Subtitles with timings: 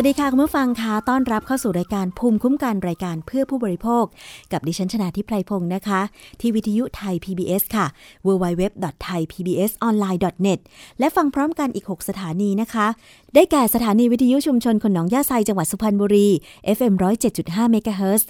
[0.00, 4.04] สวัสดีค่ะคุณผู้ฟังคะต้อนรับเข้าสู่รายการภูมิคุ้มกันรายการเพื่อผู้บริโภค
[4.52, 6.00] กับดิฉันชนาทิพไพรพงศ์นะคะ
[6.40, 7.86] ที่วิทยุไทย PBS ค่ะ
[8.26, 10.60] www.thaipbsonline.net
[10.98, 12.86] และฟังพร้อมกันอีก 6 สถานีนะคะ
[13.34, 16.28] ได้แก่สถานีวิทยุชุมชนคนหนองยาไซจังหวัดสุพรรณบุรี
[16.76, 16.94] FM
[17.32, 18.20] 107.5เมกะเฮิร์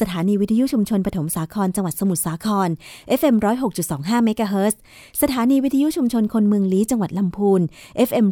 [0.00, 2.68] สถานีวิทยุชุมชนปฐมสาครจังหวัดสมุทรสาคร
[3.18, 3.36] FM
[3.80, 4.72] 106.25เมกะเฮิร์
[5.22, 7.60] สถานีวิทยุชุมชนคนเมืองลี้จังหวัดลำพูน
[8.08, 8.26] FM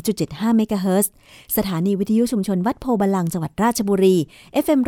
[0.00, 1.10] 103.75เมกะเฮิรตซ์
[1.56, 4.16] สถานีวิทยุชุมชนวัดโพธิ์บัลลังก์จังหวัดราชบุรี
[4.64, 4.80] FM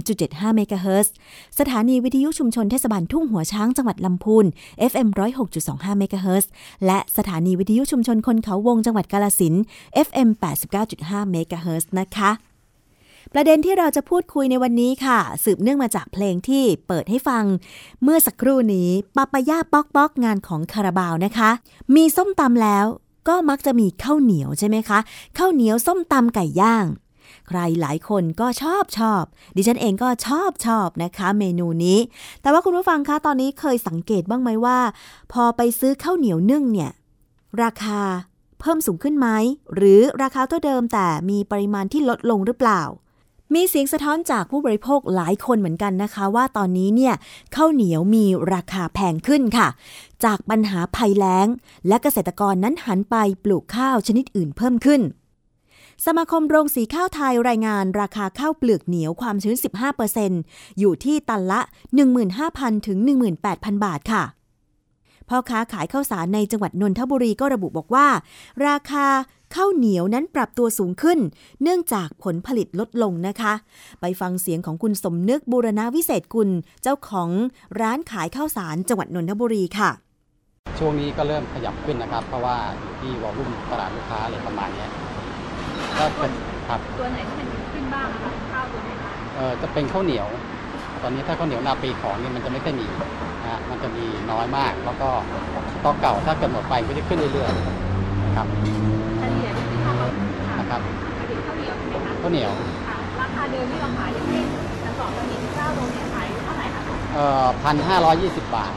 [0.00, 1.12] 103.75เมกะเฮิรตซ์
[1.58, 4.46] สถานีวิทยุชุมชนเทศบาลทุ่งหัวช้างจังหวัดลำพูน
[4.90, 5.08] FM
[5.54, 6.50] 106.25เมกะเฮิรตซ์
[6.86, 9.54] และสถานีวิทยุชุมชนคนเขาวงจังหวัดกาฬสินธุ์
[10.06, 10.28] FM
[10.80, 12.30] 89.5เมกะเฮิรตซ์นะคะ
[13.32, 17.44] ประเด็นที่เราจะพูดคุยในวันนี้ค่ะ สืบเนื่องมาจากเพลงที่เปิดให้ฟัง
[18.02, 21.50] เมื่อสักครู่นี้ปะปะยาป๊อกป๊อกงานของคาราบาวนะคะ
[21.94, 22.86] มีส้มตำแล้ว
[23.28, 24.98] ก็มักจะมีข้าวเหนียวใช่ไหมคะ
[25.38, 26.84] ข้าวเหนียวส้มตำไก่ย่าง
[27.58, 29.22] รหลายคนก็ชอบชอบ
[29.56, 31.98] ดิฉันเองก็ชอบชอบนะคะ เมนูนี้
[32.42, 34.78] แต่ว่าคุณผู้ฟังคะตอนนี้เคยสังเกตบ้างไหมว่า
[35.32, 36.90] พอไปซื้อข้าวเหนียวนึ่งเนี่ย
[37.62, 38.00] ราคา
[38.60, 39.28] เพิ่มสูงขึ้นไหม
[39.74, 42.82] หรือราคาเท่าเดิมแต่มีปริมาณที่ลดลงหรือเปล่า
[43.54, 47.14] มีเสียงสะท้อนจากผู้บริโภคหลายคนเหมือนกันนะคะ ว่าตอนนี้เนี่ย
[47.56, 49.68] ข้าวเหนียวมีราคาแพงขึ้นค่ะ
[50.24, 51.46] จากปัญหาภัยแล้ง
[51.88, 55.00] และเกษตรกรนั้นหันไปปลูกข้าวชนิดอื่นเพิ่มขึ้น
[56.06, 59.56] สมาคมโรงสีข้าวไทยรายงานราคาข้าวเปลือกเหนียวความชื้น
[60.18, 61.60] 15%อยู่ที่ตันละ
[62.22, 62.98] 15,000 ถึง
[63.42, 64.22] 18,000 บาทค่ะ
[65.28, 68.06] พ่อค้าขายข้าวสารในจังหวัดนนทบุรีก็ระบุบอกว่า
[68.68, 69.06] ราคา
[69.54, 71.18] ข้าวเหนียวนั้นปรับตัวสูงขึ้น
[71.62, 73.52] เนื่องจากผลผลิตลดลงนะคะ
[74.00, 76.50] ไปฟังเสียงของคุณสมนึกบูรณาวิเศษกุล
[76.82, 77.30] เจ้าของ
[77.80, 79.90] ร้านขายข้าวสารจังหวัดนนทบุรีค่ะ
[80.78, 84.88] ช่วงนี้ก็เริ่มขยับขึ้นนะครับ เพราะว่าอยู่ที่วอลุ่มตลาดลูกค้าอะไรประมาณนี้
[85.98, 86.32] ก็เป็น
[86.68, 90.28] ครับตัวไหนที่มันขึ้นบ้างอะคะข้าวตัวไหนบ้างเออจะเป็นข้าวเหนียว
[91.02, 92.86] ตอนนี้ถ้าข้าวเหนียวนาปีของนี่มันจะไม่ค่อยมี
[93.42, 95.08] นะฮะมันจะมีน้อยมาก แล้วก็
[95.72, 98.46] สต็อกเก่าถ้าเกิดหมดไปก็จะขึ้นเรื่อยๆนะครับ
[99.18, 99.96] เฉลี่ยที่ข้าว
[100.48, 100.80] ค่ะนะครับ
[101.16, 102.50] หมายถึงข้าวเหนียวใช่ไหมคะข้าวเหนียว
[102.88, 104.46] ค่ะราคาเดิมที่เราขายอย่างเช่น
[104.84, 106.82] กระสอบละมีเก้าโลเนี่ยขายเท่าไหร่คะ
[107.14, 108.72] เอ่อพันห้าร้อยยี่สิบบาท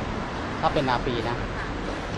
[0.62, 1.66] ถ้าเป็นนาปีนะค่ะ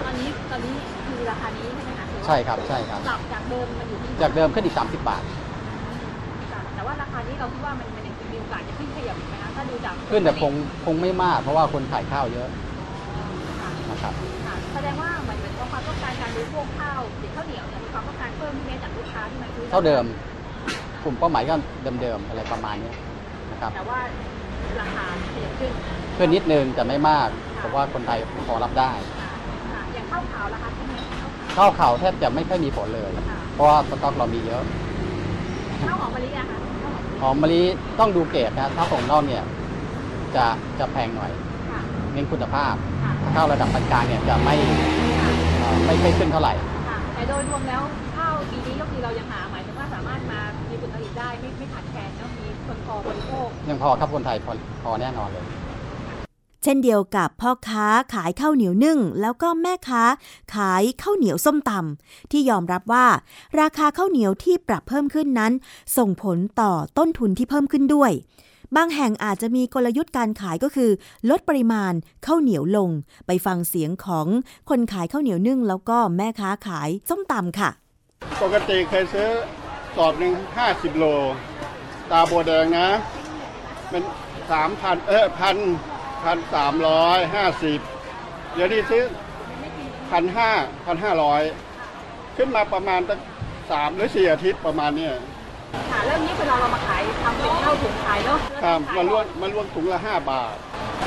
[0.04, 0.76] ตอนนี้ตอนนี้
[1.08, 1.97] คือราคานี้ใช่ไหมคะหรือว่า
[2.28, 5.24] ใช่ครับใช่ครับปรับจากเดิมมันอยู่ที่จากเดิมขึ้นอีก 30 บาท
[6.52, 10.54] ค่ะแต่ว่าราคานี้เราคิดว่ามันมันยังมีโอกาสจะขึ้นขยับอีกไหมคะถ้าดูจากขึ้นแต่คง
[10.86, 12.50] คงไม่มาก เพราะว่าคนขายข้าวเยอะ
[13.62, 14.14] ค่ะนะครับ
[14.46, 20.06] ค่ะแสดงว่าเหมือนเหมือนว่าความต้องการการบริโภคข้าวหรือข้าวเหนียวเนี่ยมีความต้องการเพิ่มขึ้นจากลูกค้าที่มาซื้อเท่าเดิม
[21.04, 21.56] กลุ่มเป้าหมายก็
[22.02, 22.94] เดิมๆอะไรประมาณนี้
[23.52, 24.00] นะครับแต่ว่า
[24.82, 25.72] ราคาขยับขึ้น
[26.18, 27.28] ขึ้นนิดนึงแต่ไม่มาก
[27.58, 29.32] เพราะว่าคนไทยพอรับได้ค่ะ
[29.74, 30.70] ค่ะอย่างข้าวขาวราคา
[31.57, 34.63] ขึ้นไหมข้าวขาวข้าวขาวแทบจะไม่ค่อยมีผลเลยค่ะเพราะว่าสต็อกเรามีเยอะ
[35.88, 37.62] ข้าวหอมมะลิอะค่ะข้าวหอมหอมมะลิ
[38.00, 39.44] ต้องดูเกรดนะถ้าของนอกเนี่ย
[40.36, 40.45] จะ
[40.80, 41.31] จะแพงหน่อย
[41.69, 41.80] ค่ะ
[42.13, 44.56] เน้นคุณภาพค่ะถ้าข้าวระดับปานกลางเนี่ยจะไม่
[45.59, 46.54] เอ่อไม่ไม่ขึ้นเท่าไหร่
[46.88, 47.81] ค่ะแต่โดยรวมแล้ว
[48.15, 50.39] ข้าวปีนี้ก็คือเรายังหาหมายถึงว่าสามารถมา
[50.69, 55.45] มีผลผลิตได้ไม่ไม่ขาดแคลนเนาะมีคนพอบริโภคยังพอครับคนไทยพอพอแน่นอนเลย
[56.63, 60.04] เช่นเดียวกับพ่อค้าขายข้าวเหนียวนึ่ง แล้วก็แม่ค้า
[60.56, 63.07] ขายข้าวเหนียวส้มตำที่ยอมรับว่า
[63.59, 65.54] ราคาข้าวเหนียวที่ปรับเพิ่มขึ้นนั้น
[65.98, 68.12] ส่งผลต่อต้นทุนที่เพิ่มขึ้นด้วย
[68.75, 70.92] บางแห่งอาจจะมีกลยุทธ์การขายก็คือ
[71.30, 71.94] ลดปริมาณ
[72.25, 72.89] ข้าวเหนียวลง
[73.27, 74.27] ไปฟังเสียงของ
[74.69, 77.69] คนขายข้าวเหนียวนึ่ง แล้วก็แม่ค้าขายส้มตำค่ะ
[78.42, 79.30] ปกติเคยซื้อ
[79.95, 81.06] สอบหนึ่งห้าสิบโล
[82.12, 82.88] ตาโบวแดงนะ
[83.89, 84.04] เป็น
[84.51, 85.56] สามพันเออพัน
[86.24, 87.80] พันสามร้อยห้าสิบ
[88.54, 89.04] เดี๋ยวนี้ซื้อ
[90.12, 90.52] พันห้า
[90.86, 91.42] พันห้าร้อย
[92.38, 93.19] ขึ้นมาประมาณตั้ง
[93.72, 95.14] สามหรือสี่อาทิตย์ประมาณเนี้ย
[95.92, 100.56] ค่ะเริ่มนี้เวลาเรามาขายทำเป็นข้าวถุงขายเนาะครับมันล้วนมันล้วนถุงละห้าบาท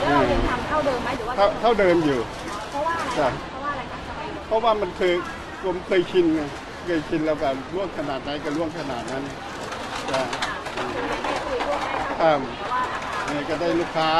[0.00, 2.20] แล้วเรายังทำเท่าเดิมไหมหรือว่าเท่าเท่าเดิมอยู่
[2.70, 5.12] เพราะว่าอะไรจ้ะเพราะว่าอะไรคะทำไมเพราะว่ามันเคย
[5.64, 6.40] ผมเคยชินไง
[6.86, 9.22] เคยชินแล้วกันล่วงขนาดไหนก็ล่วงขนาดนั้น
[10.10, 10.22] จ้ะ
[11.24, 12.22] ไม่คุยพวกได้ค
[12.58, 12.79] เท่า
[13.48, 14.10] ก็ได้ลูกค้า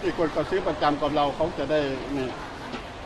[0.00, 1.80] ที่คนก็ซื้อประจำกับเราเขาจะได้
[2.16, 2.28] นี่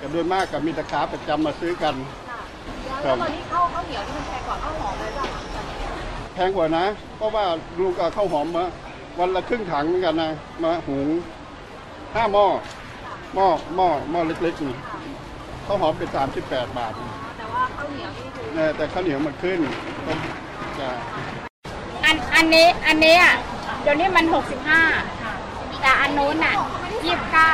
[0.01, 1.95] ก็โดยมากกับมีลูกค้าประจำมาซื้อกัน
[2.29, 2.39] ค่ะ
[3.03, 5.77] แล้วตอนนี้ข้าวข้าวเหนียวที่มันแพงกว่าข้าวหอมเลยป่ะตอนนี้
[6.35, 6.85] แพงกว่านะ
[7.17, 7.45] เพราะว่า
[7.79, 8.65] ลูกกับข้าวหอมมา
[9.19, 10.31] วันละครึ่งถังเหมือนกันนะ
[10.65, 11.09] มาหุง
[12.15, 12.47] ห้าหม้อ
[13.35, 14.77] หม้อหม้อหม้อเล็กๆนี่
[15.67, 19.61] ข้าวหอมเป็นสามสิบแปดบาทนี่แต่ว่าข้าวเหนียวนี่คือเออแต่ข้าวเหนียวมันขึ้น
[20.07, 20.13] ก็
[20.79, 20.89] จะ
[22.05, 23.35] อันอันนี้อันนี้อะ
[23.83, 24.81] เดี๋ยวนี้มันหกสิบห้า
[25.81, 26.55] แต่อันนู้นน่ะ
[27.05, 27.53] ยี่สิบเก้า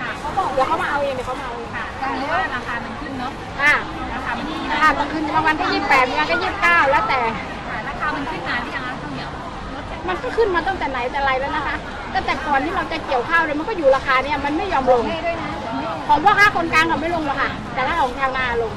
[0.00, 3.32] ค่ะเขาบอกเดี๋ยวเขามาเอาเองเดี๋ยวเขามาเอาเองค่ะก็คือว่าราคามันขึ้นเนาะ
[3.62, 3.72] อ่า
[4.14, 7.20] ราคามันขึ้นอ่าบางคืนบางวันก็ยี่สิบแปดบางวันก็ยี่สิบเก้าแล้วแต่
[7.68, 9.30] ค่ะราคามันขึ้นนานที่ยังคะข้าวเหนียว
[9.74, 11.76] ลดจากมันก็ขึ้นมาตั้งแต่ไหนแต่ไรแล้วนะคะ
[12.14, 18.72] ตั้งแต่ก่อนที่เราจะเกี่ยวข้าวเลยมันก็อยู่ราคาเนี่ยมันไม่ยอมลงให้ด้วยนะไม่ของพ่อค้าคนกลางเขาไม่ลงหรอกค่ะ แต่ถ้าของชาวนาลง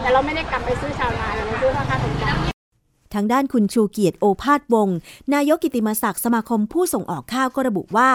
[0.00, 2.57] แต่เราไม่ได้กลับไปซื้อชาวนาเราซื้อพ่อค้าคนกลาง
[3.14, 4.96] ทางด้านคุณชูเกียรติโอภาสวงศ์
[5.34, 8.10] นายกกิติมศักดิ์สมาคมผู้ส่งออกข้าวก็ระบุว่า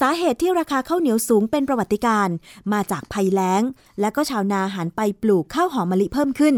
[0.00, 2.34] สาเหตุที่ราคาข้าวเหนียวสูงเป็นประวัติการณ์
[2.72, 3.62] มาจากภัยแล้ง
[4.00, 6.54] และก็ชาวนาหันไปปลูกข้าวหอมมะลิเพิ่มขึ้น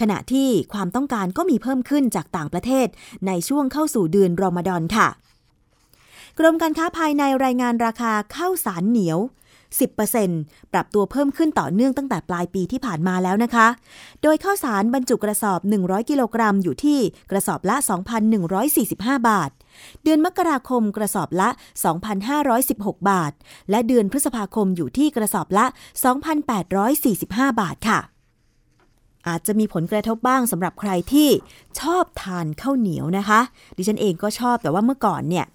[0.00, 2.86] ขณะที่ความต้องการก็มีเพิ่มขึ้นจากต่างประเทศ
[3.26, 5.08] ในช่วงเข้าสู่เดือนรอมฎอนค่ะ
[6.38, 9.18] กรมการค้าภายในรายงานราคาข้าวสารเหนียว
[9.66, 13.66] 10%ปรับตัวเพิ่มขึ้นต่อเนื่องตั้งแต่ปลายปีที่ผ่านมาแล้วนะคะ
[14.22, 16.98] โดยข้าวสารบรรจุกระสอบ 100 กิโลกรัมอยู่ที่
[17.30, 17.76] กระสอบละ
[18.52, 19.50] 2,145 บาท
[20.02, 21.48] เดือนมกราคมกระสอบละ
[22.28, 23.32] 2,516 บาท
[23.70, 25.66] และเดือนพฤษภาคมอยู่ที่กระสอบละ
[26.82, 28.00] 2,845 บาทค่ะ
[29.28, 31.28] อาจจะมีผลกระทบบ้างสำหรับใครที่
[31.80, 33.40] ชอบทานข้าวเหนียวนะคะ
[33.76, 35.46] ดิฉันเองก็ชอบแต่ว่าเมื่อก่อนเนี่ย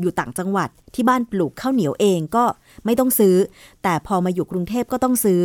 [0.00, 2.44] อยู่ต่างจังหวัดที่บ้านปลูกข้าวเหนียวเองก็
[2.84, 3.36] ไม่ต้องซื้อ
[3.82, 5.42] แต่พอมาอยู่กรุงเทพก็ต้องซื้อ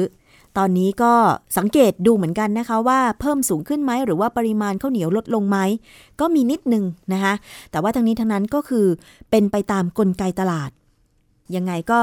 [0.58, 1.14] ตอนนี้ก็
[1.58, 5.58] สังเกตดูเหมือนกันนะคะว่าเพิ่มสูงขึ้นไหมหรือว่าปริมาณข้าวเหนียวลดลงไหม
[6.20, 7.34] ก็มีนิดนึงนะคะ
[7.72, 8.86] แต่ว่าทั้งนี้ทั้งนั้นก็คือ
[9.30, 10.72] เป็นไปตามกลไกตลาด
[11.56, 12.00] ยังไงก็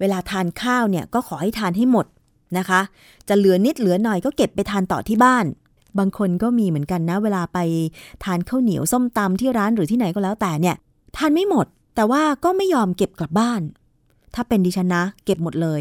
[0.00, 2.06] เวลาทานข้าวเนี่ยก็ขอให้ทานให้หมด
[2.58, 2.80] นะคะ
[3.28, 5.44] จะเหลือนิดเหลือหน่อยก็เก็บไปทานต่อที่บ้าน
[5.98, 7.58] บางคนก็มีเหมือนกันนะ เวลาไป
[8.24, 10.76] ทานข้าวเหนียวส้มตำที่ร้านหรือที่ไหนก็แล้วแต่เนี่ย
[11.16, 11.66] ทานไม่หมด
[11.98, 13.62] แต่ว่าก็ไม่ยอมเก็บกลับบ้าน
[14.34, 15.80] ถ้าเป็นดิฉันนะ เก็บหมดเลย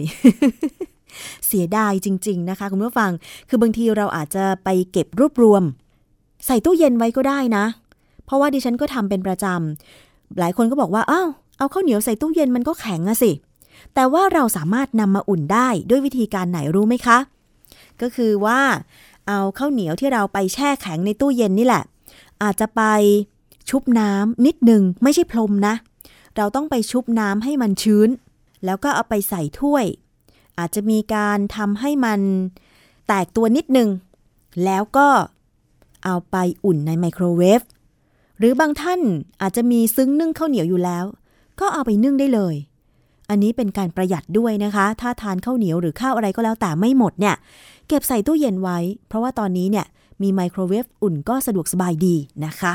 [1.48, 3.12] เสียดายจริง ๆ นะคะ คุณผู้ฟัง
[3.50, 5.64] คือบางทีเราอาจจะไปเก็บรวบรวม
[6.46, 7.66] ใส่ตู้เย็นไว้ก็ได้นะ
[8.26, 13.32] เพราะว่าดิฉันก็ทำเป็นประจำหลายคนก็บอกว่าอ้าวเอาข้าวเหนียวใส่ตู้เย็นมันก็แข็งอะสิ
[13.94, 17.18] แต่ว่าเราสามารถนำมาอุ่นได้ด้วยวิธีการไหนรู้ไหมคะ
[18.02, 18.60] ก็คือว่า
[19.28, 21.84] เอาข้าวเหนียวที่เราไปแช่แข็งในตู้เย็นนี่แหละ
[22.44, 22.82] อาจจะไป
[23.70, 25.76] ชุบน้ำนิดหนึ่งไม่ใช่พรมนะ
[26.38, 28.10] เราต้องไปชุบน้ำให้มันชื้น
[28.66, 29.86] แล้วก็เอาไปใส่ถ้วย
[30.60, 32.20] อาจจะมีการทำให้มัน
[33.08, 33.90] แตกตัวนิดหนึ่ง
[34.66, 35.08] แล้วก็
[36.06, 37.62] เอาไปอุ่นในไมโครเวฟ
[38.38, 39.02] หรือบางท่าน
[39.42, 41.06] อาจจะมีซึ้งนึ่งข้าวเหนียวอยู่แล้ว
[41.60, 42.56] ก็เอาไปนึ่งได้เลย
[43.30, 47.36] อันนี้เป็นการประหยัดด้วยนะคะ ถ้าทานข้าวเหนียวหรือข้าวอะไรก็แล้วแต่ไม่หมดเนี่ย
[47.88, 48.78] เก็บใส่ตู้เย็นไว้
[49.08, 49.86] เพราะว่าตอนนี้เนี่ย
[50.22, 52.16] มีไมโครเวฟอุ่นก็สะดวกสบายดี
[52.46, 52.74] นะคะ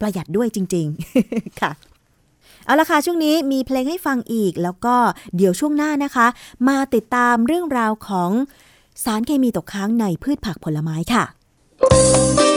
[0.00, 0.86] ประหยัดด้วยจริง
[1.22, 1.70] ๆ ค่ะ
[2.70, 4.96] เอาละค่ะ ช่วงนี้มีเพลงให้ฟังอีก แล้วก็
[5.36, 6.26] เดี๋ยวช่วงหน้านะคะ
[6.68, 8.30] มาติดตามเรื่องราวของ
[9.04, 12.49] สารเคมีตกค้างในพืชผักผลไม้ค่ะ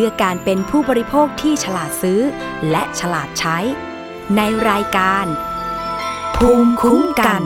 [0.00, 2.20] พื่อการเป็นผู้บริโภคที่ฉลาดซื้อ
[2.70, 3.58] และฉลาดใช้
[4.36, 4.40] ใน
[4.70, 5.26] รายการ
[6.36, 7.42] ภูมิคุ้มกัน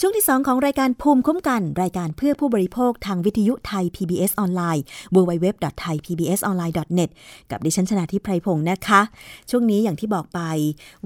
[0.00, 4.84] ช่วงที่ 2 ของรายการภูมิคุ้มกัน รายการเพื่อผู้บริโภคทางวิทยุไทย PBS ออนไลน์
[5.14, 7.10] www.thaipbsonline.net
[7.50, 9.00] กับดิฉันชนะทิพไพรพงศ์นะคะ
[9.50, 10.40] ช่วงนี้อย่างที่บอกไป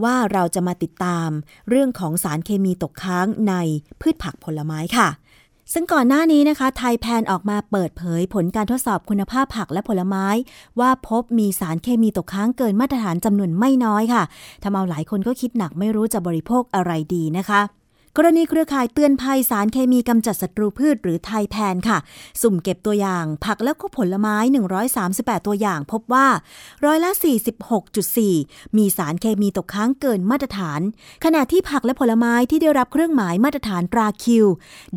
[0.03, 1.29] ว่าเราจะมาติดตาม
[1.69, 3.55] เรื่องของสารเคมีตกค้างใน
[4.01, 5.09] พืชผักผลไม้ค่ะ
[5.73, 10.27] ซึ่งก่อนหน้านี้นะคะไทยแพนออกมาเปิดเผยผลการทดสอบคุณภาพผักและผลไม้
[10.81, 14.23] ว่าพบมีสารเคมีตกค้างเกินมาตรฐานจำนวนไม่น้อยค่ะ
[14.63, 17.61] ทำเอาหลายคนก็คิดหนักไม่รู้จะบริโภคอะไรดีนะคะ
[18.19, 21.99] กรณีเครือข่ายเตือนภัยสารเคมีกำจัดศัตรูพืชหรือไทยแพนค่ะ
[22.43, 24.37] สุ่มเก็บตัวอย่าง ผักและก็ผลไม้
[24.93, 26.27] 138 ตัวอย่างพบว่า
[26.85, 27.11] ร้อยละ
[27.95, 30.81] 46.4 มีสารเคมีตกค้างเกินมาตรฐาน
[31.25, 34.47] ขณะที่ผักและผลไม้ที่ได้รับเครื่องหมายมาตรฐานตราคิว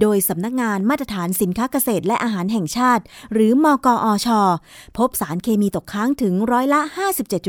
[0.01, 3.03] โดยสำนักงานมาตรฐานสินค้าเกษตรและอาหารแห่งชาติ
[3.33, 4.27] หรือมกอช
[4.97, 6.81] พบสารเคมีตกค้างถึงร้อยละ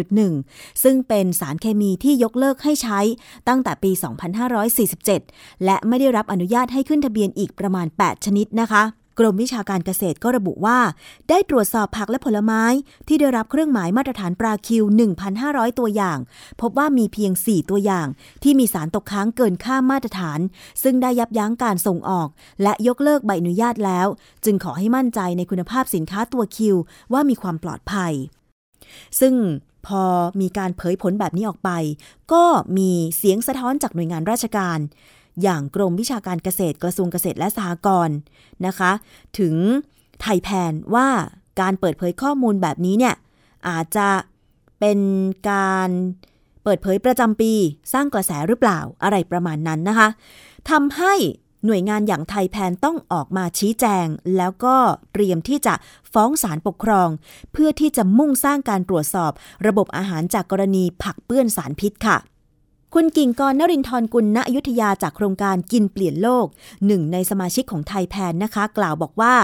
[0.06, 3.00] 57.1 ซึ่งเป็นสารเคมีที่ยกเลิกให้ใช้
[3.48, 8.84] ตั้งแต่ปี 2547และไม่ได้รับอนุญาตให้ขึ้นทะเบียนอีกประมาณ 8 ชนิดนะคะ
[9.18, 10.78] กรมวิชาการเกษตรก็ระบุว่า
[11.28, 12.62] ได้ตรวจสอบผักและผลไม้
[13.08, 14.84] ที่ได้รับเครื่องหมายมาตรฐานปราคิว
[15.32, 16.18] 1,500 ตัวอย่าง
[16.60, 18.06] พบว่ามีเพียง 4 ตัวอย่าง
[18.42, 20.40] ที่มีสารตกค้างเกินค่ามาตรฐาน
[20.82, 22.28] ซึ่งได้ยับยั้งการส่งออก
[22.62, 24.06] และยกเลิกใบอนุญาตแล้ว
[24.44, 26.76] จึงขอให้มั่นใจในคุณภาพสินค้าตัวคิว
[27.12, 28.12] ว่ามีความปลอดภัย
[29.20, 29.34] ซึ่ง
[29.86, 30.04] พอ
[30.40, 31.70] มีการเผยผลแบบนี้ออกไป
[32.32, 32.44] ก็
[32.78, 34.78] มีเสียงสะท้อนจากหน่วยงานราชการ
[35.42, 38.16] อย่างกรมวิชาการเกษตรกระทรวงเกษตรและสหกรณ์
[38.66, 38.90] นะคะ
[39.38, 39.54] ถึง
[40.20, 41.08] ไทยแพนว่า
[41.60, 43.14] การเปิดเผยข้อมูลแบบนี้เนี่ย
[43.68, 44.08] อาจจะ
[44.80, 44.98] เป็น
[45.50, 45.90] การ
[46.64, 47.52] เปิดเผยประจำปี
[47.92, 50.08] สร้างกระแสหรือเปล่าอะไรประมาณนั้นนะคะ
[50.70, 51.14] ทำให้
[51.66, 54.76] หน่วยงานอย่างไทยแพนต้องออกมาชี้แจง แล้วก็
[55.12, 55.74] เตรียมที่จะ
[56.12, 57.08] ฟ้องศาลปกครอง
[57.52, 59.32] เพื่อที่จะมุ่งสร้างการตรวจสอบ
[59.66, 62.16] ระบบอาหารจากกรณีผักเปื้อนสารพิษค่ะ
[62.94, 66.46] คุณกิ่งกรนรินทร์กุลณอยุธยาจากโครงการกินเปลี่ยนโลก
[66.86, 69.34] หนึ่งในสมาชิกของไทยแพนนะคะ กล่าวบอกว่า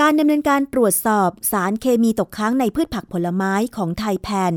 [0.00, 4.52] การดำเนินการตรวจสอบสารเคมีตกค้างในพืชผักผลไม้ของไทยแพน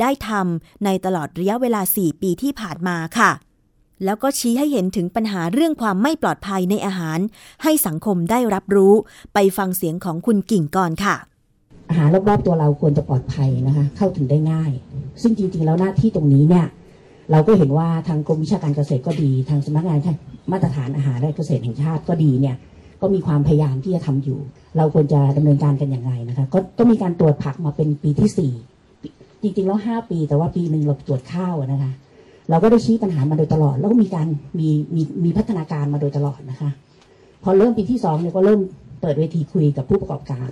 [0.00, 3.30] ได้ทำในตลอดระยะเวลา 4 ปีที่ผ่านมาค่ะ
[4.04, 7.18] แล้วก็ชี้ให้เห็นถึงปัญหาเรื่องความไม่ปลอดภัยในอาหาร
[7.62, 8.94] ให้สังคมได้รับรู้
[9.34, 11.16] ไปฟังเสียงของคุณกิ่งกรค่ะ
[11.88, 14.70] อาหารรอบๆตัวเราควรจะปลอดภัยนะคะ เข้าถึงได้ง่าย
[15.22, 16.66] ซึ่งจริงๆแล้วหน้าที่ตรงนี้เนี่ย
[17.32, 19.98] เราก็เห็นว่าทางกรมวิชาการเกษตรก็ดี ทางสำนักงาน
[20.52, 22.56] มาตรฐานอาหารและเกษตรแห่งชาติก็ดีเนี่ย
[23.00, 24.38] ก็มีความพยายามที่จะทำอยู่
[24.76, 28.52] เราควรจะดำเนินการกันอย่างไรนะคะ ก็ก็มีการตรวจผักมาเป็นปีที่สี่
[29.42, 31.92] จริงๆแล้วห้าปี แต่ว่าปีหนึ่งเราตรวจข้าวนะคะ
[32.50, 34.26] เราก็ได้ชี้ปัญหามาโดยตลอด แล้วก็มีการ
[34.58, 36.70] มีมีมีพัฒนาการมาโดยตลอดนะคะ
[37.42, 38.60] พอเริ่มปีที่สองเนี่ยก็เริ่ม
[39.00, 40.48] เปิดเวทีคุยกับผู้ประกอบการ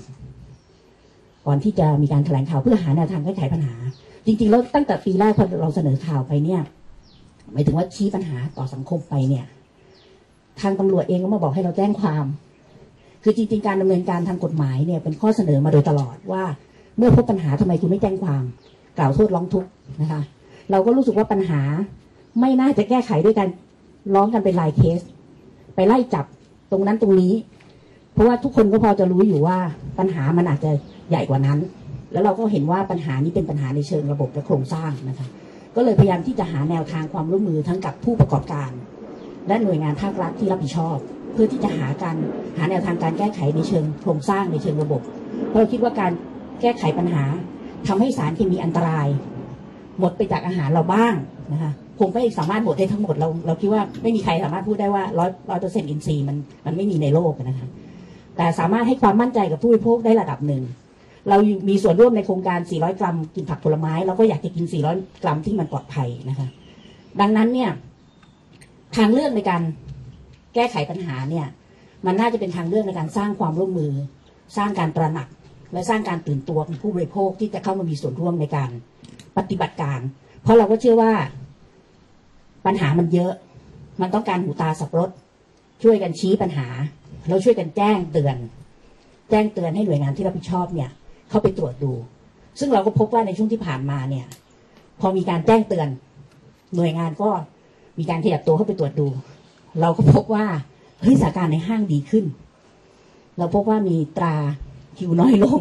[1.47, 3.75] ก่อนที่จะมีการแถลงข่าวเพื่อหาแนวทางแก้ไขปัญหา
[4.29, 6.61] จริงๆแล้วตั้งแต่ปีแรกพอเราเสนอข่าวไปเนี่ย
[7.53, 9.45] หมายถึงว่าชี้ปัญหาต่อสังคมไปเนี่ย
[10.61, 12.25] ทางตำรวจเองก็มาบอกให้เราแจ้งความ
[13.23, 16.45] คือจริง ๆ การดำเนินการทางกฎหมายเนี่ยเป็นข้อเสนอมาโดยตลอดว่า
[16.99, 18.43] เมื่อพบปัญหาทำไมคุณไม่แจ้งความ
[18.99, 19.69] กล่าวโทษร้องทุกข์
[20.01, 20.21] นะคะ
[20.71, 21.61] เราก็รู้สึกว่าปัญหา
[22.41, 23.49] ไม่น่าจะแก้ไขด้วยการ
[24.15, 25.01] ร้องกันเป็นรายเคส
[25.75, 26.25] ไปไล่จับ
[26.71, 27.33] ตรงนั้นตรงนี้
[28.13, 29.59] เพราะว่าทุกคนก็พอจะรู้อยู่ว่า
[29.99, 30.71] ปัญหามันอาจจะ
[31.11, 31.59] ใหญ่กว่านั้น
[32.13, 35.27] แล้วเราก็เห็นว่าปัญหานี้เป็นปัญหาในเชิงระบบและโครงสร้างนะคะ
[35.77, 38.71] ก็เลยพยายามที่จะหาแนวทางความร่วมมือทั้งกับผู้ประกอบการ
[39.49, 40.97] และหน่วยงานภาครัฐที่รับผิดชอบ
[41.33, 42.17] เพื่อที่จะหาการ
[42.59, 45.01] หาแนวทางการแก้ไขในเชิงโครงสร้างในเชิงระบบ
[45.49, 46.13] เพราะเราคิดว่าการ
[46.61, 47.25] แก้ไขปัญหา
[47.89, 49.07] ทำให้สารเคมีอันตราย
[50.01, 51.15] หมดไปจากอาหารเราบ้าง
[51.53, 57.69] นะคะคงไม่สามารถหมดได้ทั้งหมดเราเราคิดว่าไม่มีใครสามารถพูดได้ว่าร้อยร้อยเปอร์เซ็นต์อินทรีย์มันมันไม่มีในโลกนะคะ
[58.37, 60.63] แต่สามารถให้ความมั่นใจกับผู้บริโภคได้ระดับหนึ่ง
[61.29, 61.37] เรา
[61.69, 66.49] มีส่วนร่วมในโครงการ 400 กรัมกินผักผลไม้ เราก็อยากจะกิน 400 กรัมที่มันปลอดภัยนะคะ
[67.21, 67.71] ดังนั้นเนี่ย
[68.97, 69.63] ทางเลือกในการ
[70.55, 71.47] แก้ไขปัญหาเนี่ย
[72.07, 73.93] มันน่าจะเป็นทางเลือกในการสร้างความร่วมมือ
[74.57, 75.29] สร้างการตระหนัก
[75.73, 78.71] และสร้างการตื่นตัวของผู้บริโภคที่จะเข้ามามีส่วนร่วมในการ
[79.37, 80.01] ปฏิบัติการ
[80.43, 81.13] เพราะเราก็เชื่อว่า
[82.67, 83.33] ปัญหามันเยอะ
[84.01, 85.11] มันต้องการหูตาสับรถ
[85.83, 86.67] ช่วยกันชี้ปัญหา
[87.29, 88.37] แล้วช่วยกันแจ้งเตือน
[89.31, 90.91] แจ้งเตือนให้หน่วยงานที่รับผิดชอบเนี่ย
[91.31, 91.93] เข้าไปตรวจดู
[92.59, 94.27] ซึ่งเราก็พบว่าในช่วงที่ผ่านมาเนี่ย
[95.01, 95.89] พอมีการแจ้งเตือน
[96.77, 97.31] หน่วยงานก็
[97.99, 99.07] มีการขยับตัวเข้าไปตรวจดู
[99.81, 100.45] เราก็พบว่า
[101.01, 102.25] เฮ้ยสถานการณ์ในห้างดีขึ้น
[103.39, 104.35] เราพบว่ามีตรา
[104.99, 105.61] คิวน้อยลง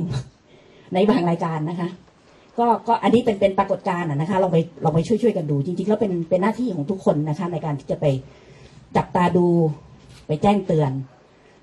[0.94, 1.90] ในบางรายการนะคะ
[2.60, 8.06] ก็ก็อันนี้เป็นเป็นปรากฏการณ์นะคะเราไปเราไปช่วยช่วยกันดู จริงๆแล้วเป็นเป็นหน้าที่ของทุกคนนะคะ ในการที่จะไป
[8.98, 9.48] จับตาดู
[10.28, 10.92] ไปแจ้งเตือน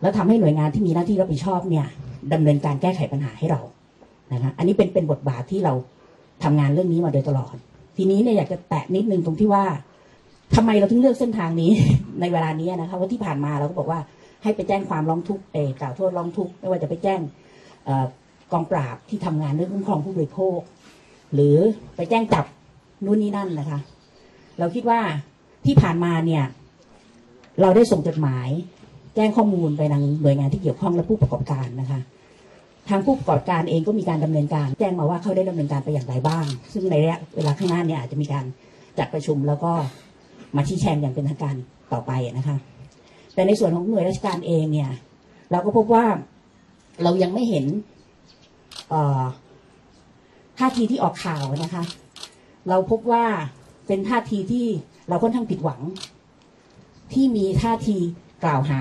[0.01, 1.87] แล้วทำให้หน่วยงานที่มีหน้าที่รับผิดชอบเนี่ย
[2.33, 3.61] ดำเนินการแก้ไขปัญหาให้เรา
[4.33, 5.73] นะคะอันนี้เป็นเป็นบทบาทที่เรา
[6.45, 7.55] ทำงานเรื่องนี้มาโดยตลอด
[7.97, 9.65] ทีนี้เนี่ยอยากจะแตะนิดนึงตรงที่ว่า
[10.57, 11.71] ทำไมเราถึงเลือกเส้นทางนี้
[12.21, 14.01] ในเวลานี้นะคะว่าที่ผ่านมาเราก็บอกว่า
[14.43, 17.21] ให้ไปแจ้งความร้องทุกข์เอกล่าวโทษร้องทุกข์ไม่ว่าจะไปแจ้ง
[17.89, 17.91] อ
[18.53, 20.59] กองปราบที่ทำงานเรื่องคุ้มครองผู้บริโภค
[21.35, 21.57] หรือ
[21.97, 22.45] ไปแจ้งจับ
[23.05, 23.79] นู่นนี่นั่นนะคะ
[24.59, 25.01] เราคิดว่า
[25.67, 26.45] ที่ผ่านมาเนี่ย
[27.61, 28.49] เราได้ส่งจดหมาย
[29.15, 32.01] แจ้งข้อมูลไปทางหน่วยงานที่เกี่ยวข้องและผู้ประกอบการนะคะ
[32.89, 38.45] ทางผู้ประกอบการเองก็มีการดำเนินการ แจ้งมาว่าเขาได้ดำเนินการไปอย่างไรบ้าง ซึ่งในระยะเวลาข้างหน้าเนี่ยอาจจะมีการ
[38.99, 39.73] จัดประชุมแล้วก็
[40.57, 41.57] มาชี้แจงอย่างเป็นทางการ
[41.93, 42.57] ต่อไปนะคะ
[43.35, 44.91] แต่ในส่วนของหน่วยราชการเองเนี่ย
[45.51, 46.05] เราก็พบว่า
[47.03, 47.65] เรายังไม่เห็น
[50.59, 51.85] ท่าทีที่ออกข่าวนะคะ
[52.69, 53.25] เราพบว่า
[53.87, 54.67] เป็นท่าทีที่
[55.09, 55.81] เราค่อนข้างผิดหวัง
[57.13, 57.99] ที่มีท่าที
[58.45, 58.81] กล่าวหา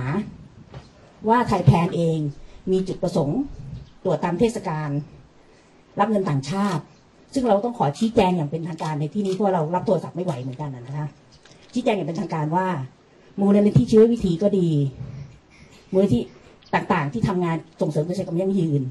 [1.30, 2.20] ว่าไทยแพนเอง
[2.72, 3.40] มีจุดประสงค์
[4.04, 4.90] ตรวจตามเทศกาล
[6.00, 6.84] รับเงินต่างชาติ
[7.34, 11.08] ซึ่งเราต้องขอชี้แจงอย่างเป็นทางการในที่นี้เพราะเรารับโทรศัพท์ไม่ไหวเหมือนกันนะคะ
[11.74, 12.68] ชี้แจงอย่างเป็นทางการว่า
[13.40, 14.70] มูลนิธิชีววิถีก็ดี
[15.92, 16.20] มูลนิธิ
[16.74, 18.82] ต่างๆ ที่ทำงานส่งเสริมเกษตรกรรมยั่งยืน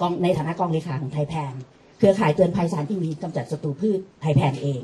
[0.00, 1.54] กองในฐานะกองเลขาของไทยแพน
[1.98, 4.82] เครือข่ายเตือนภัยสารที่มีกำจัดศัตรูพืชไทยแพนเอง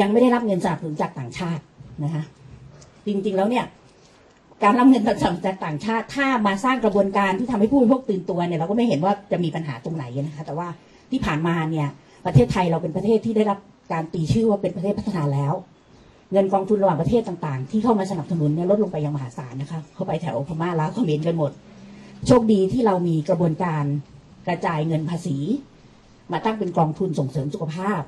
[0.00, 1.62] ยังไม่ได้รับเงินสนับสนุนจากต่างชาติ
[2.04, 2.22] นะคะ
[3.06, 3.64] จริงๆแล้วเนี่ย
[4.62, 5.14] การรับเงินจา
[5.54, 10.68] กต่างชาติ ถ้ามาสร้างกระบวนการที่ทำให้ผู้บริโภคตื่นตัวเนี่ยเราก็ไม่เห็นว่าจะมีปัญหาตรงไหนนะคะ แต่ว่า
[11.10, 11.88] ที่ผ่านมาเนี่ย
[12.26, 13.58] ประเทศไทยเราเป็นประเทศที่ได้รับ
[13.92, 15.52] การตีชื่อว่าเป็นประเทศพัฒนาแล้ว
[16.32, 21.50] เงินกองทุนระหว่างประเทศต่างๆ ที่เข้ามาสนับสนุนเนี่ยลดลงไปอย่างมหาศาลนะคะเข้าไปแถวพม่าลาวเขมรกันหมด
[22.26, 23.84] โชคดีที่เรามีกระบวนการ
[24.46, 25.36] กระจายเงินภาษี
[26.32, 28.02] มาตั้งเป็นกองทุนส่งเสริมสุขภาพ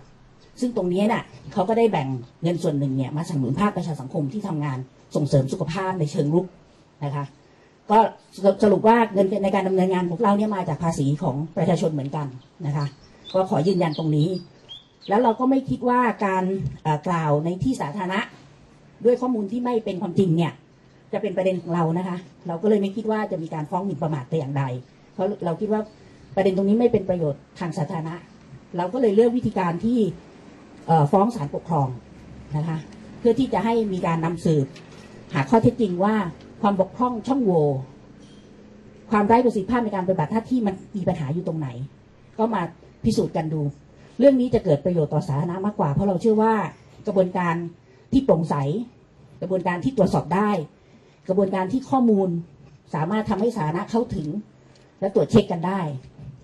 [0.60, 2.08] ซึ่งตรงนี้น่ะเขาก็ได้แบ่ง
[2.42, 4.78] เงินส่วนหนึ่งเนี่ยมาสนับสนุนภาคประชาสังคมที่ทำงาน
[5.14, 6.46] ส่งเสริมสุขภาพในเชิงรุก
[7.04, 7.24] นะคะ
[7.90, 7.98] ก็
[8.62, 12.26] สรุปว่าเงินในการดำเนินงานของเราเนี่ยมาจากภาษีของประชาชนเหมือนกัน
[12.66, 12.86] นะคะ
[13.34, 14.28] ก็ขอยืนยันตรงนี้
[15.08, 16.44] แล้วเราก็ไม่คิดว่าการ
[17.08, 18.20] กล่าวในที่สาธารณะ
[19.04, 20.52] ด้วยข้อมูลที่ไม่เป็นความจริงเนี่ย
[21.12, 22.16] จะเป็นประเด็นของเรานะคะ
[22.48, 24.64] เราก็เลยไม่คิดว่าจะมีการฟ้องหมิ่นประมาทแต่อย่างใด
[25.12, 25.80] เพราะเราคิดว่า
[26.36, 28.14] ประเด็นตรงนี้ไม่เป็นประโยชน์ทางสาธารณะ
[28.76, 29.98] เราก็เลยเลือกวิธีการที่
[31.12, 31.88] ฟ้องศาลปกครอง
[32.56, 32.78] นะคะ
[33.18, 34.66] เพื่อที่จะให้มีการนำสืบ
[35.34, 36.14] หาข้อเท็จจริงว่า
[36.62, 37.64] ความบกพร่องช่องโหว่
[39.10, 41.68] ความไร้ประสิทธิภาพในการปฏิบัติหน้าที่มันมีปัญหาอยู่ตรงไหน
[42.38, 42.62] ก็มา
[43.04, 43.60] พิสูจน์กันดู
[44.18, 46.54] เรื่องนี้จะเกิดประโยชน์ต่อสาธารณะมากกว่า เพราะเราเชื่อว่า
[47.06, 47.54] กระบวนการ
[48.12, 48.54] ที่โปร่งใส
[49.40, 50.50] กระบวนการที่ตรวจสอบได้
[51.28, 52.28] กระบวนการที่ข้อมูล
[52.94, 54.28] สามารถทำให้สาธารณะเข้าถึง
[55.00, 55.80] และตรวจเช็คกันได้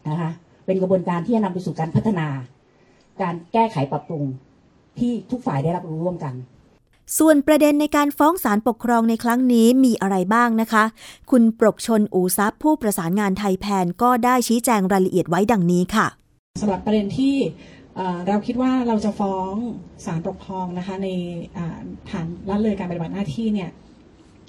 [0.08, 0.30] นะคะ
[0.66, 2.28] เป็นกระบวนการที่จะนำไปสู่การพัฒนา
[3.22, 4.24] การแก้ไขปรับปรุง
[4.98, 6.34] ที่ทุกฝ่ายได้รับรู้ร่วมกัน
[7.18, 10.84] ส่วนประเด็นในการฟ้องศาลปกครองในครั้งนี้มีอะไรบ้างนะคะ
[11.30, 16.06] คุณปรกชนอูซับผู้ประสานงานไทยแพนก็ได้ชี้แจงรายละเอียดไว้ดังนี้ค่ะ
[16.62, 17.36] สำหรับประเด็นที่
[18.28, 19.52] เราคิดว่าเราจะฟ้อง
[20.04, 21.08] ศาลปกครองนะคะใน
[22.10, 23.70] ฐานละเลยการปฏิบัติหน้าที่เนี่ย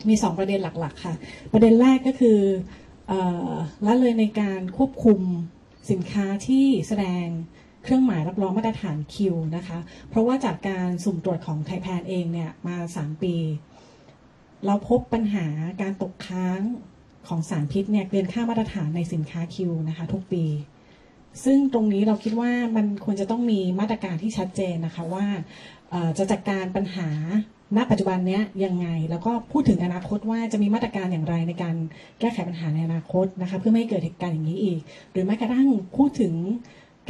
[0.07, 1.13] มี 2 ประเด็นหลักๆ ค่ะ
[1.53, 2.39] ประเด็นแรกก็คือ
[3.11, 3.13] อ
[3.85, 5.19] ละเลยในการควบคุม
[5.91, 7.25] สินค้าที่แสดง
[7.85, 13.35] เครื่องหมายรับรองมาตรฐานคิวนะคะ เพราะว่าจากการสุ่มตรวจของไทยแพนเองเนี่ยมา 3 ปี
[14.65, 15.45] เราพบปัญหา
[15.81, 16.61] การตกค้าง
[17.27, 20.43] ของสารพิษเนี่ยเกินค่ามาตรฐานในสินค้าคิวนะคะทุกปี
[21.43, 25.25] ซึ่งตรงนี้เราคิดว่ามันควรจะต้องมีมาตรการที่ชัดเจนนะคะว่า
[26.17, 27.09] จะจัดการปัญหา
[27.77, 31.75] ณปัจจุบันเนี้ยยังไง แล้วก็พูดถึงอนาคตว่าจะมีมาตรการอย่างไรในการ
[32.19, 34.79] แก้ไขปัญหาในอนาคตนะคะเพื่อไม่ให้เกิดเหตุการณ์อย่างนี้อีก
[35.11, 36.33] หรือแม้กระทั่งพูดถึง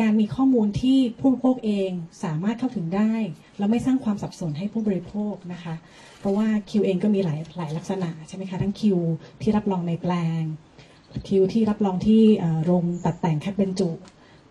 [0.01, 1.89] การมีข้อมูลที่ผู้บริโภคเอง
[2.23, 3.13] สามารถเข้าถึงได้
[3.58, 5.75] แล้วไม่สร้างความสับสนให้ผู้บริโภคนะคะ
[6.19, 8.97] เพราะว่าคิวเองก็มีหลายหลายลักษณะใช่ไหมคะทั้งคิว
[9.41, 10.41] ที่รับรองในแปลง
[11.27, 12.21] คิวที่รับรองที่
[12.65, 13.89] โรงตัดแต่งแคปบรรจุ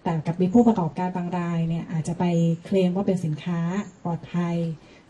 [0.05, 2.25] แต่กับมีผู้ประกอบการบางรายเนี่ยอาจจะไป
[2.65, 3.61] เคลมว่าเป็นสินค้า
[4.05, 4.57] ปลอดภัย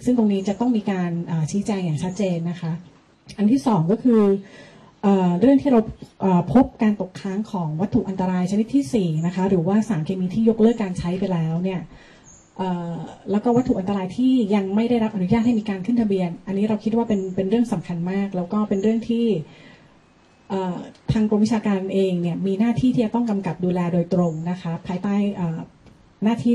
[0.05, 1.11] ซึ่งตรงนี้จะต้องมีการ
[1.51, 2.73] ชี้แจงอย่างชัดเจนนะคะ
[3.37, 4.21] อันที่สองก็คือ
[5.41, 5.81] เรื่องที่เรา
[6.53, 11.81] พบการตกค้างของวัตถุอันตรายชนิดที่สี่นะคะหรือว่าสารเคมีที่ยกเลิกการใช้ไปแล้วเนี่ย
[13.31, 19.27] แล้วก็วัตถุอันตรายที่ยังไม่ได้รับอนุญาตให้มีการขึ้นทะเบียน อันนี้เราคิดว่าเป็นเป็นเรื่องสำคัญมาก แล้วก็เป็นเรื่องที่
[21.13, 25.59] ทางกรมวิชาการเองเนี่ยมีหน้าที่ที่จะต้องกำกับดูแลโดยตรงนะคะภายใต้อ่อ
[26.25, 26.55] หน้าที่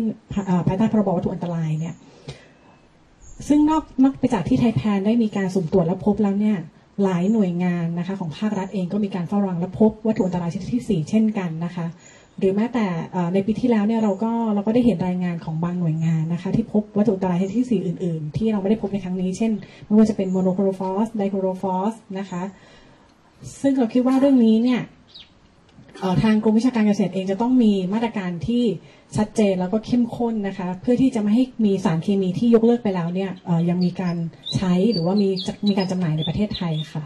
[0.67, 1.95] ภายใต้พรบวัตถุอันตรายเนี่ย
[3.47, 6.57] ซึ่งนอกนอกไปจากที่ไทยแพนได้มีการสุ่มตรวจและพบแล้วเนี่ย
[7.03, 11.85] หลายหน่วยงานนะคะของภาครัฐเองก็มีการเฝ้าระวังและพบวัตถุอันตรายชนิดที่ 4 เช่นกันนะคะ
[12.39, 12.85] หรือแม้แต่
[13.33, 19.51] ในปีที่แล้วเนี่ยเราก็เราก็ได้เห็นรายงานของบางหน่วยงานนะคะที่พบวัตถุอันตรายชนิดที่สี่อื่น ๆ ที่เราไม่ได้พบในครั้งนี้ เช่น
[19.85, 22.41] ไม่ว่าจะเป็นโมโนโครโตฟอสไดโครโตฟอสนะคะ
[23.61, 24.81] ซึ่งเราคิดว่าเรื่องนี้เนี่ย
[26.23, 28.63] ทางกรมวิชาการเกษตรเองจะต้องมีมาตรการที่
[29.17, 33.31] ชัดเจนแล้วก็เข้มข้นนะคะ เพื่อที่จะไม่ให้มีสารเคมีที่ยกเลิกไปแล้วเนี่ย
[33.69, 34.15] ยังมีการ
[34.55, 35.29] ใช้หรือว่ามี
[35.67, 37.03] มีการจำหน่ายในประเทศไทยค่ะ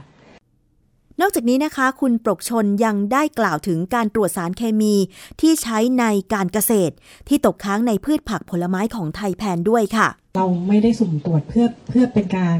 [1.21, 4.95] นอกจากนี้นะคะ คุณปรกชนยังได้กล่าวถึงการตรวจสารเคมี
[5.41, 6.93] ที่ใช้ในการเกษตร
[7.27, 12.59] ที่ตกค้างในพืชผักผลไม้ของไทยแพนด้วยค่ะ เราไม่ได้สุ่มตรวจเพื่อเพื่อเป็นการ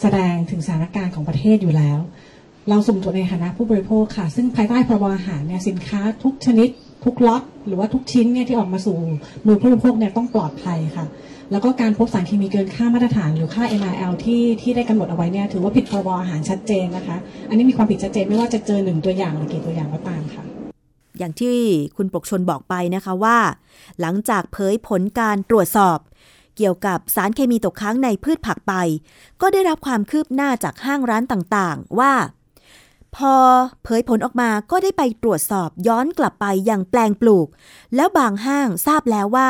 [0.00, 1.98] แสดงถึงสถานการณ์ของประเทศอยู่แล้ว
[2.68, 6.68] เราสุ่มตรวจในฐานะผู้บริโภคค่ะ ซึ่งภายใต้พรบอาหารเนี่ยสินค้าทุกชนิด
[7.06, 8.96] ทุกล็อตหรือว่าทุกชิ้นเนี่ยที่ออกมาสู่
[9.46, 11.06] มือผู้บริโภคเนี่ยต้องปลอดภัยค่ะ
[11.52, 17.16] แล้วก็การพบสารเคมีเกินค่ามาตรฐานหรือค่า MRL ที่ที่ได้กำหนดเอาไว้เนี่ยถือว่าผิดพรบอาหารชัดเจนนะคะ
[17.48, 20.44] อันนี้มีความผิดชัดเจนไม่ว่าจะเจอหนึ่งตัวอย่างหรือกี่ตัวอย่างก็ตามค่ะ
[21.18, 21.56] อย่างที่
[21.96, 23.38] คุณปกชนบอกไปนะคะว่า
[24.00, 25.98] หลังจากเผยผลการตรวจสอบ
[26.56, 28.74] เกี่ยวกับสารเคมีตกค้างในพืชผักไป
[29.40, 32.12] ก็ได้รับความคืบหน้าจากห้างร้านต่างๆ ว่า
[33.16, 33.34] พอ
[33.82, 37.48] เผยผลออกมาก็ได้ไปตรวจสอบย้อนกลับไปยังแปลงปลูก
[37.96, 39.48] แล้วบางห้างทราบแล้วว่า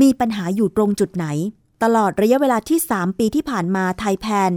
[0.00, 1.26] มีปัญหาอยู่ตรงจุดไหน
[1.82, 4.52] ตลอดระยะเวลาที่ 3 ปีที่ผ่านมาไทยแพน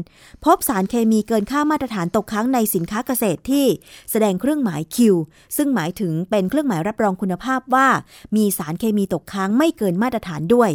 [0.46, 3.66] พบสารเคมีเกินค่ามาตรฐานตกค้างในสินค้าเกษตรที่
[4.12, 5.16] แสดงเครื่องหมายคิว
[5.58, 7.88] ซึ่งหมายถึงเป็นเครื่องหมายรับรองคุณภาพว่า
[8.36, 10.72] มีสารเคมีตกค้างไม่เกินมาตรฐานด้วย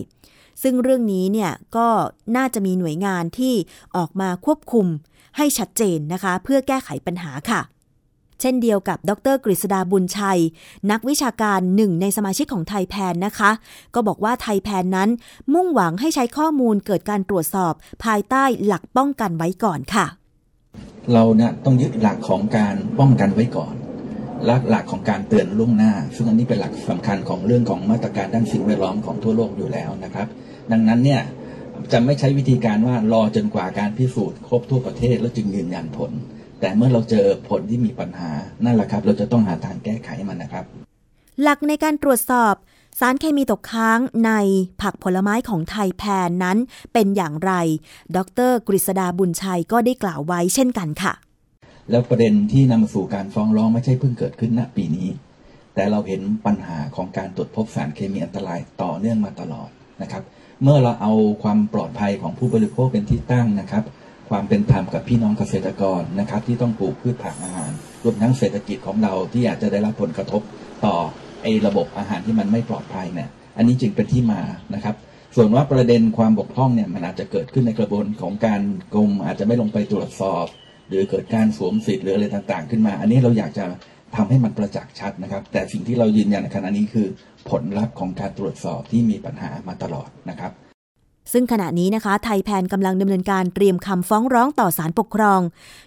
[0.63, 1.89] ซึ่งเรื่องนี้เนี่ยก็
[2.37, 3.55] น่าจะมีหน่วยงานที่
[3.97, 4.87] ออกมาควบคุม
[5.37, 7.61] ให้ชัดเจนนะคะ เพื่อแก้ไขปัญหาค่ะ
[8.41, 10.41] เช่นเดียวกับดรกฤษดาบุญชัย
[10.91, 13.51] นักวิชาการหนึ่งในสมาชิกของไทยแพนนะคะ
[13.95, 15.09] ก็บอกว่าไทยแพนนั้น
[15.55, 17.73] มุ่งหวังให้ใช้ข้อมูลเกิดการตรวจสอบ
[18.05, 20.07] ภายใต้หลักป้องกันไว้ก่อนค่ะ
[21.13, 23.75] เราเนี่ยต้องยึดหลักของการป้องกันไว้ก่อน
[24.47, 30.27] หลักหลักของการเตือนล่วงหน้า ซึ่งอันนี้เป็นหลักสำคัญของเรื่องของมาตรการด้านสิ่งแวดล้อมของทั่วโลกอยู่แล้วนะครับ
[30.73, 31.23] ดังนั้นเนี่ย
[31.93, 36.11] จะไม่ใช้วิธีการว่ารอจนกว่าการพิสูจน์ครบทั่วประเทศแล้วจึงยืนยันผล
[36.61, 38.31] แต่เมื่อเราเจอผลที่มีปัญหา
[38.65, 40.65] นั่นแหละครับ เราจะต้องหาทางแก้ไขมันนะครับ
[41.43, 42.55] หลักในการตรวจสอบ
[43.01, 44.33] สารเคมีตกค้างใน
[44.83, 46.59] ผักผลไม้ของไทยแพนนั้น
[46.93, 47.53] เป็นอย่างไร
[48.17, 51.13] ดรกฤษดาบุญชัยก็ได้กล่าวไว้เช่นกันค่ะ
[51.91, 55.09] แล้วประเด็นที่นำมาสู่การฟ้องร้องไม่ใช่เพิ่งเกิดขึ้นณปีนี้
[55.75, 59.69] แต่เราเห็นปัญหาของการตรวจพบสารเคมีอันตรายต่อเนื่องมาตลอด
[60.03, 60.23] นะครับ
[60.63, 63.85] เมื่อเราเอาความปลอดภัยของผู้บริโภคเป็นที่ตั้งนะครับ
[64.31, 67.71] ความเป็นธรรมกับพี่น้องเกษตรกรนะครับ ที่ต้องปลูกพืชผักอาหาร
[68.05, 70.43] รวมทั้งเศรษฐกิจของเราที่อาจจะได้รับผลกระทบ
[70.87, 70.97] ต่อ
[71.43, 74.41] ไอ้ระบบอาหารที่มันไม่ปลอดภัยเนี่ยอันนี้จึงเป็นที่มา
[74.75, 74.95] นะครับ
[75.37, 78.63] ส่วนว่าประเด็นความบกพร่องเนี่ยมันอาจจะเกิดขึ้นในกระบวนของการ
[78.95, 80.47] กรมอาจจะไม่ลงไปตรวจสอบ
[80.89, 83.65] หรือเกิดการสวมสิทธิ์หรืออะไรต่างๆ ขึ้นมา อันนี้เราอยากจะ
[84.17, 87.07] ทำให้มันประจักษ์ชัดนะครับ แต่สิ่งที่เรายืนยันในขณะนี้คือ
[87.51, 90.53] ผลลัพธ์ของการตรวจสอบที่มีปัญหามาตลอดนะครับ
[91.33, 95.41] ซึ่งขณะนี้นะคะ ไทยแพนกำลังดำเนินการเตรียมคำฟ้องร้องต่อศาลปกครอง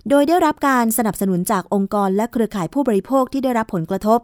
[0.09, 4.19] โดยได้รับการสนับสนุนจากองค์กรและเครือข่ายผู้บริโภคที่ได้รับผลกระทบ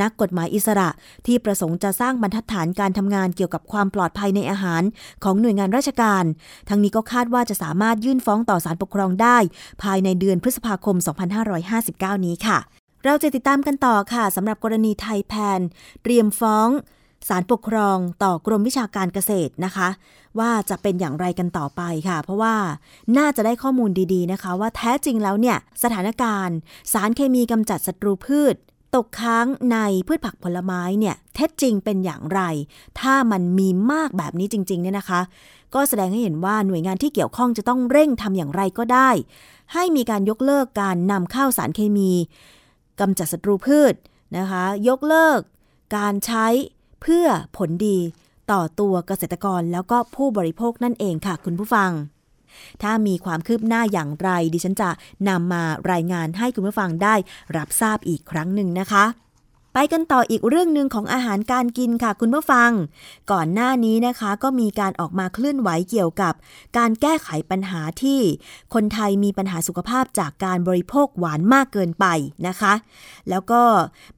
[0.00, 0.88] นักกฎหมายอิสระ
[1.26, 4.82] ที่ประสงค์จะสร้างบรรทัดฐานการทำงานเกี่ยวกับความปลอดภัยในอาหาร
[5.24, 6.24] ของหน่วยงานราชการ
[6.68, 9.38] ทั้งนี้ก็คาดว่าจะสามารถยื่นฟ้องต่อศาลปกครองได้
[9.82, 10.96] ภายในเดือนพฤษภาคม
[11.60, 12.58] 2559 นี้ค่ะ
[13.04, 15.60] เราจะติดตามกันต่อค่ะสำหรับกรณีไทยแพน
[16.02, 16.68] เตรียมฟ้อง
[17.28, 19.88] ศาลปกครองต่อกรมวิชาการเกษตรนะคะ
[20.38, 22.56] ว่าจะเป็นอย่างไรกันต่อไปค่ะ เพราะว่า
[23.18, 26.56] น่าจะได้ข้อมูลดีๆนะคะ ว่าแท้จริงแล้วเนี่ยสถานการณ์
[26.92, 28.54] สารเคมีกำจัดศัตรูพืช
[28.94, 32.40] ตกค้างในพืชผักผลไม้เนี่ยเท็จจริงเป็นอย่างไร
[33.00, 35.20] ถ้ามันมีมากแบบนี้จริงๆเนี่ยนะคะ
[35.74, 39.10] ก็แสดงให้เห็นว่าหน่วยงานที่เกี่ยวข้องจะต้องเร่งทำอย่างไรก็ได้
[39.72, 42.10] ให้มีการยกเลิกการนำเข้าสารเคมี
[43.00, 43.94] กำจัดศัตรูพืช
[44.36, 45.40] นะคะ ยกเลิก
[45.96, 46.46] การใช้
[47.06, 47.98] เพื่อผลดี
[48.50, 51.90] ต่อตัวเกษตรกรแล้วก็ผู้บริโภคนั่นเองค่ะ คุณผู้ฟัง
[52.82, 54.90] ถ้ามีความคืบหน้าอย่างไร ดิฉันจะ
[55.28, 55.62] นำมา
[55.92, 57.14] รายงานให้คุณผู้ฟังได้
[57.56, 59.04] รับทราบอีกครั้งหนึ่งนะคะ
[59.76, 62.70] ไปกันต่ออีกเรื่องหนึ่งของอาหารการกินค่ะคุณผู้ฟัง
[63.32, 66.34] ก่อนหน้านี้นะคะก็มีการออกมาเคลื่อนไหวเกี่ยวกับ
[66.78, 68.20] การแก้ไขปัญหาที่
[68.74, 72.06] คนไทยมีปัญหาสุขภาพจากการบริโภคหวานมากเกินไป
[72.48, 72.74] นะคะ
[73.30, 73.62] แล้วก็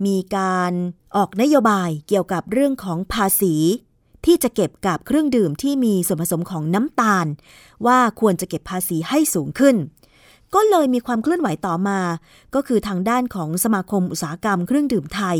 [0.06, 0.72] มีการ
[1.16, 3.54] ออกนโยบายเกี่ยวกับเรื่องของภาษี
[4.26, 7.26] ที่จะเก็บกับเครื่องดื่มที่มีส่วนผสมของน้ำตาล
[7.86, 9.76] ว่าควรจะเก็บภาษีให้สูงขึ้น
[10.54, 12.00] ก็เลยมีความเคลื่อนไหวต่อมา
[12.54, 15.38] ก็คือทางด้านของสมาคมอุตสาหกรรมเครื่องดื่มไทย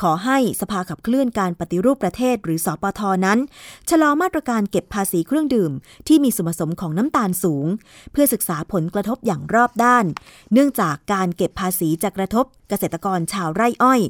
[0.00, 3.38] ขอให้สภาขับเคลื่อนการปฏิรูปประเทศหรือสอปทนั้น
[3.88, 5.72] ชะลอมาตรการเก็บภาษีเครื่องดื่ม
[6.08, 7.66] ที่มีส่วนผสมของน้ำตาลสูง
[8.12, 10.04] เพื่อศึกษาผลกระทบอย่างรอบด้าน
[10.52, 14.00] เนื่องจากการเก็บภาษีจะกระทบเกษตรกรชาวไร่อ้อย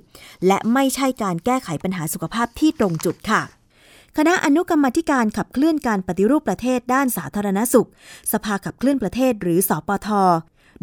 [0.46, 3.42] และไม่ใช่การแก้ไขปัญหาสุขภาพที่ตรงจุดค่ะ
[4.20, 7.88] คณะอนุกรรมธิการขับเคลื่อนการปฏิรูปประเทศด้านสาธารณสุข
[8.32, 10.08] สภาขับเคลื่อนประเทศหรือสอปท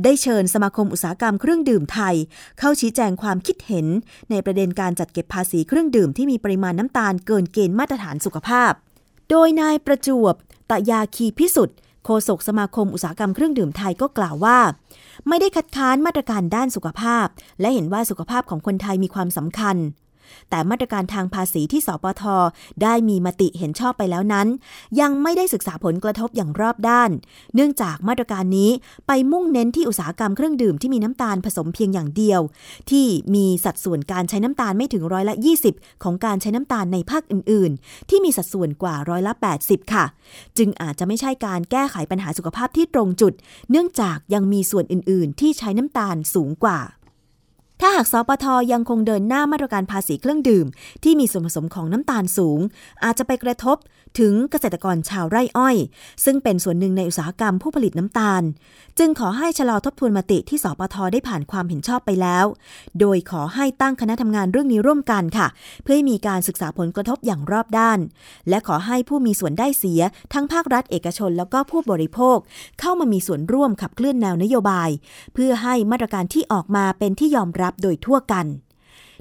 [0.04, 2.15] ได้เชิญสมาคมอุตสาหกรรมเครื่องดื่มไทย
[2.60, 3.88] เข้าชี้แจงความคิดเห็น
[4.32, 8.72] ในประเด็นการจัดเก็บภาษีเครื่องดื่มที่มีปริมาณน้ำตาลเกินเกณฑ์มาตรฐานสุขภาพ
[9.30, 10.36] โดยนายประจวบ
[10.69, 14.60] ตะยาคีพิสุทธิ์โฆษกสมาคมอุตสาหกรรมเครื่องดื่มไทยก็กล่าวว่า
[15.28, 17.26] ไม่ได้คัดค้านมาตรการด้านสุขภาพ
[17.62, 19.78] และเห็นว่าสุขภาพของคนไทยมีความสำคัญ
[20.50, 22.24] แต่มาตรการทางภาษีที่สปท
[22.84, 24.48] ได้มีมติเห็นชอบไปแล้วนั้น
[25.00, 27.12] ยังไม่ได้ศึกษาผลกระทบอย่างรอบด้าน
[27.56, 28.72] เนื่องจากมาตรการนี้
[29.08, 32.42] ไปมุ่งเน้นที่อุตสาหกรรมเครื่องดื่มที่มีน้ำตาลผสมเพียงอย่างเดียว
[32.90, 33.06] ที่
[33.36, 35.36] มีสัดส่วนการใช้น้ำตาลไม่ถึงร้อยละ
[35.70, 39.34] 20 ของการใช้น้ำตาลในภาคอื่น ๆ ที่มีสัดส่วนกว่าร้อยละ
[39.64, 40.06] 80 ค่ะ
[40.58, 43.34] จึงอาจจะไม่ใช่การแก้ไขปัญหาสุขภาพที่ตรงจุด
[43.72, 46.80] เนื่องจากยังมีส่วนอื่น ๆ ที่ใช้น้ำตาลสูงกว่า
[47.86, 50.65] ถ้าหากสปทยังคงเดินหน้ามาตรการภาษีเครื่องดื่ม
[51.04, 52.60] ที่มีส่วนผสมของน้ำตาลสูง
[53.04, 53.78] อาจจะไปกระทบ
[54.19, 55.76] ถึงเกษตรกรชาวไร่อ้อย
[56.26, 58.43] ซึ่งเป็นส่วนหนึ่งในอุตสาหกรรมผู้ผลิตน้ำตาล
[58.99, 62.45] จึงขอให้ชะลอทบทวนมติที่สปทได้ผ่านความเห็นชอบไปแล้ว
[62.99, 65.47] โดยขอให้ตั้งคณะทำงานเรื่องนี้ร่วมกันค่ะ
[65.84, 67.99] เพื่อให้มีการศึกษาผลกระทบอย่างรอบด้าน
[68.49, 70.02] และขอให้ผู้มีส่วนได้เสีย
[70.34, 72.38] ทั้งภาครัฐเอกชนแล้วก็ผู้บริโภค
[72.80, 74.89] เข้ามามีส่วนร่วมขับเคลื่อนแนวนโยบาย
[75.34, 78.47] เพื่อให้มาตรการที่ออกมาเป็นที่ยอมรับโดยทั่วกัน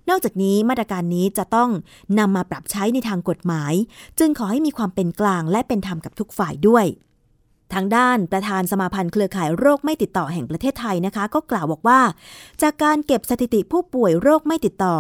[0.09, 1.71] นอกจากนี้มาตรการนี้จะต้อง
[2.19, 3.75] นำมาปรับใช้ในทางกฎหมาย
[4.19, 6.87] จึงขอให้มีความเป็นกลางและเป็นธรรมกับทุกฝ่ายด้วย
[7.75, 12.01] ทางด้านประธานสมาพันธ์เครือข่ายโรคไม่ติดต่อแห่งประเทศไทยนะคะ ก็กล่าวบอกว่า
[12.63, 14.97] จากการเก็บสถิติผู้ป่วยโรคไม่ติดต่อ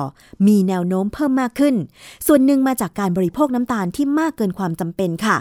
[0.47, 1.75] มีแนวโน้มเพิ่มมากขึ้น
[2.27, 5.37] ส่วนหนึ่งมาจากการบริโภคน้ำตาลที่มากเกินความจำเป็นค่ะ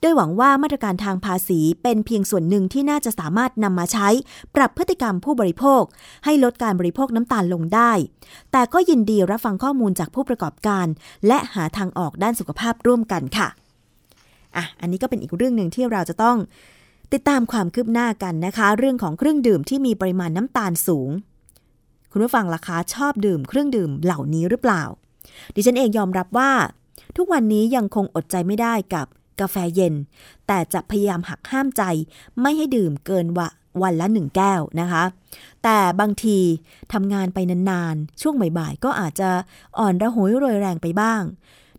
[0.00, 4.08] โดยหวังว่ามาตรการทางภาษีเป็นเพียงส่วนหนึ่งที่น่าจะสามารถนำมาใช้
[4.54, 5.82] ปรับพฤติกรรมผู้บริโภค
[6.24, 7.92] ให้ลดการบริโภคน้ำตาลลงได้
[8.52, 10.86] แต่ก็ยินดีรับฟังข้อมูลจากผู้ประกอบการ
[11.26, 13.48] และหาทางออกด้านสุขภาพร่วมกันค่ะ
[14.56, 16.36] อะอันนี้ก็เป็นอีกเรื่องหนึ่งที่เราจะต้อง
[17.12, 21.10] ติดตามความคืบหน้ากันนะคะ เรื่องของเครื่องดื่มที่มีปริมาณน้ำตาลสูง
[22.10, 24.82] คุณผู้ฟังล่ะคะชอบดื่มเครื่องดื่มเหล่านี้หรือเปล่า
[25.54, 26.50] ดิฉันเองยอมรับว่า
[27.16, 29.06] ทุกวันนี้ยังคงอดใจไม่ได้กับ
[29.40, 29.94] กาแฟเย็น
[30.46, 31.82] แต่จะพยายามหักห้ามใจ
[32.40, 33.40] ไม่ให้ดื่มเกินว,
[33.82, 35.04] วันละหนึ่งแก้วนะคะ
[35.62, 36.38] แต่บางที
[36.92, 39.30] ทำงานไปนานๆ ช่วงบ่ายๆ ก็อาจจะ
[39.78, 41.22] อ่อนระหยโรยแรงไปบ้าง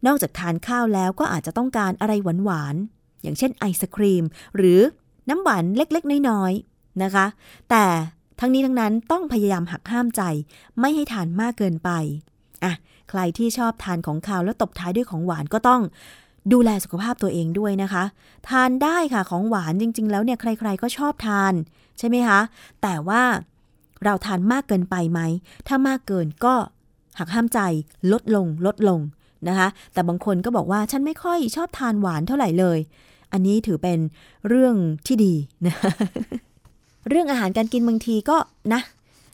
[0.05, 2.13] นอกจากทานข้าวแล้วก็อาจจะต้องการอะไร
[2.45, 4.23] หวานๆ อย่างเช่นไอศครีม
[4.55, 4.79] หรือ
[5.29, 7.25] น้ำหวานเล็กๆ น้อยๆ นะคะ
[7.69, 7.85] แต่
[8.39, 10.21] ทั้งนี้ทั้งนั้นต้องพยายามหักห้ามใจ
[10.79, 11.89] ไม่ให้ทานมากเกินไป
[12.63, 12.73] อะ
[13.09, 15.81] ใครที่ชอบทานของคาวแล้วตบท้ายด้วยของหวานก็ต้อง
[16.53, 18.03] ดูแลสุขภาพตัวเองด้วยนะคะ
[18.49, 21.53] ทานได้ค่ะของหวานจริง ๆ แล้วเนี่ยใคร ๆ ก็ชอบทาน
[21.97, 22.39] ใช่ไหมคะ
[22.81, 23.23] แต่ว่า
[24.03, 25.19] เราทานมากเกินไปไหม
[25.67, 26.55] ถ้ามากเกินก็
[27.19, 27.59] หักห้ามใจ
[28.11, 28.99] ลดลงลดลง
[29.47, 32.79] นะคะ แต่บางคนก็บอกว่าฉันไม่ค่อยชอบทานหวานเท่าไหร่เลย
[33.33, 33.99] อันนี้ถือเป็น
[34.47, 34.75] เรื่อง
[35.07, 35.33] ที่ดี
[35.65, 35.75] นะ
[37.09, 38.37] เรื่องอาหารการกินบางทีก็
[38.73, 38.81] นะ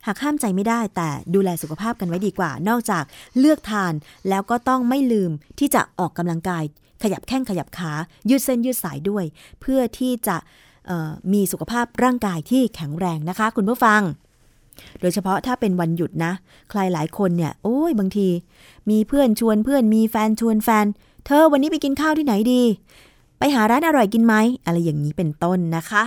[0.05, 3.03] หากห้ามใจไม่ได้แต่ดูแลสุขภาพกันไว้ดีกว่า นอกจาก
[3.39, 3.93] เลือกทาน
[4.29, 6.63] แล้วก็ต้องไม่ลืมที่จะออกกำลังกาย
[7.03, 7.91] ขยับแข้งขยับขา
[8.29, 9.23] ยืดเส้นยืดสายด้วย
[9.61, 10.37] เพื่อที่จะ
[11.33, 14.01] มีสุขภาพร่างกายที่แข็งแรงนะคะ คุณผู้ฟัง
[15.01, 16.31] โดยเฉพาะถ้าเป็นวันหยุดนะ
[16.69, 18.27] ใครหลายคนเนี่ย โอ้ยบางที
[18.89, 20.85] มีเพื่อนชวนเพื่อนมีแฟนชวนแฟน
[21.25, 22.63] เธอวันนี้ไปกินข้าวที่ไหนดี
[23.39, 26.03] ไปหาร้านอร่อยกินไหม อะไรอย่างนี้เป็นต้นนะคะ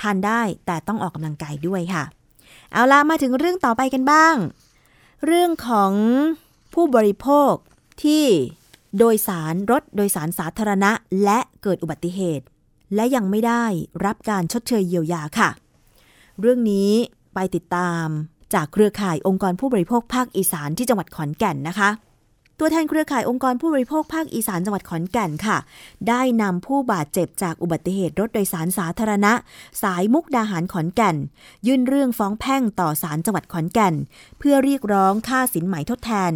[0.00, 2.04] ทานได้แต่ต้องออกกำลังกายด้วยค่ะ
[2.72, 4.34] เอาละมาถึงเรื่องต่อไปกันบ้าง
[5.26, 5.92] เรื่องของ
[6.74, 7.52] ผู้บริโภค
[8.02, 8.24] ที่
[8.98, 10.92] โดยสารรถโดยสารสาธารณะ
[11.24, 12.44] และเกิดอุบัติเหตุ
[12.94, 13.64] และยังไม่ได้
[14.04, 15.50] รับการชดเชยเยียวยาค่ะ
[16.40, 16.90] เรื่องนี้
[17.36, 18.06] ไปติดตาม
[18.54, 21.88] จากเครือข่ายองค์กรผู้บริโภคภาคอีสานที่จังหวัดขอนแก่นนะคะ
[22.60, 25.58] ตัวแทนเครือข่ายองค์กรผู้บริโภคภาคอีสานจังหวัดขอนแก่นค่ะ
[26.08, 29.32] ได้นำผู้บาดเจ็บจากอุบัติเหตุรถโดยสารสาธารณะ
[29.82, 31.16] สายมุกดาหารขอนแก่น
[31.66, 33.94] ยื่นเรื่องฟ้องแพ่งต่อศาลจังหวัดขอนแก่น
[34.38, 36.32] เพื่อเรียกร้องค่าสินไหมทดแทน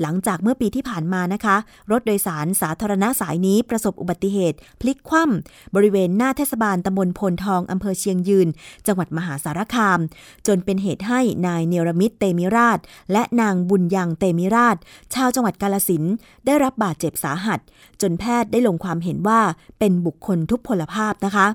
[0.00, 1.56] หลังจากเมื่อปีที่ผ่านมานะคะ
[1.90, 8.48] รถโดยสารสาธารณะสายนี้ประสบอุบัติเหตุ พลิกคว่ำบริเวณหน้าเทศบาลตำบลพลทองอำเภอเชียงยืน
[8.86, 9.98] จังหวัดมหาสารคาม
[10.46, 12.78] จนเป็นเหตุให้นายเนรมิตเตมิราช
[13.12, 14.76] และนางบุญยังเตมิราช
[15.14, 16.02] ชาวจังหวัดกาลสิน
[16.46, 17.60] ได้รับบาดเจ็บสาหัส
[18.00, 19.40] จนแพทย์ได้ลงความเห็นว่า
[19.78, 21.46] เป็นบุคคลทุพพลภาพนะคะ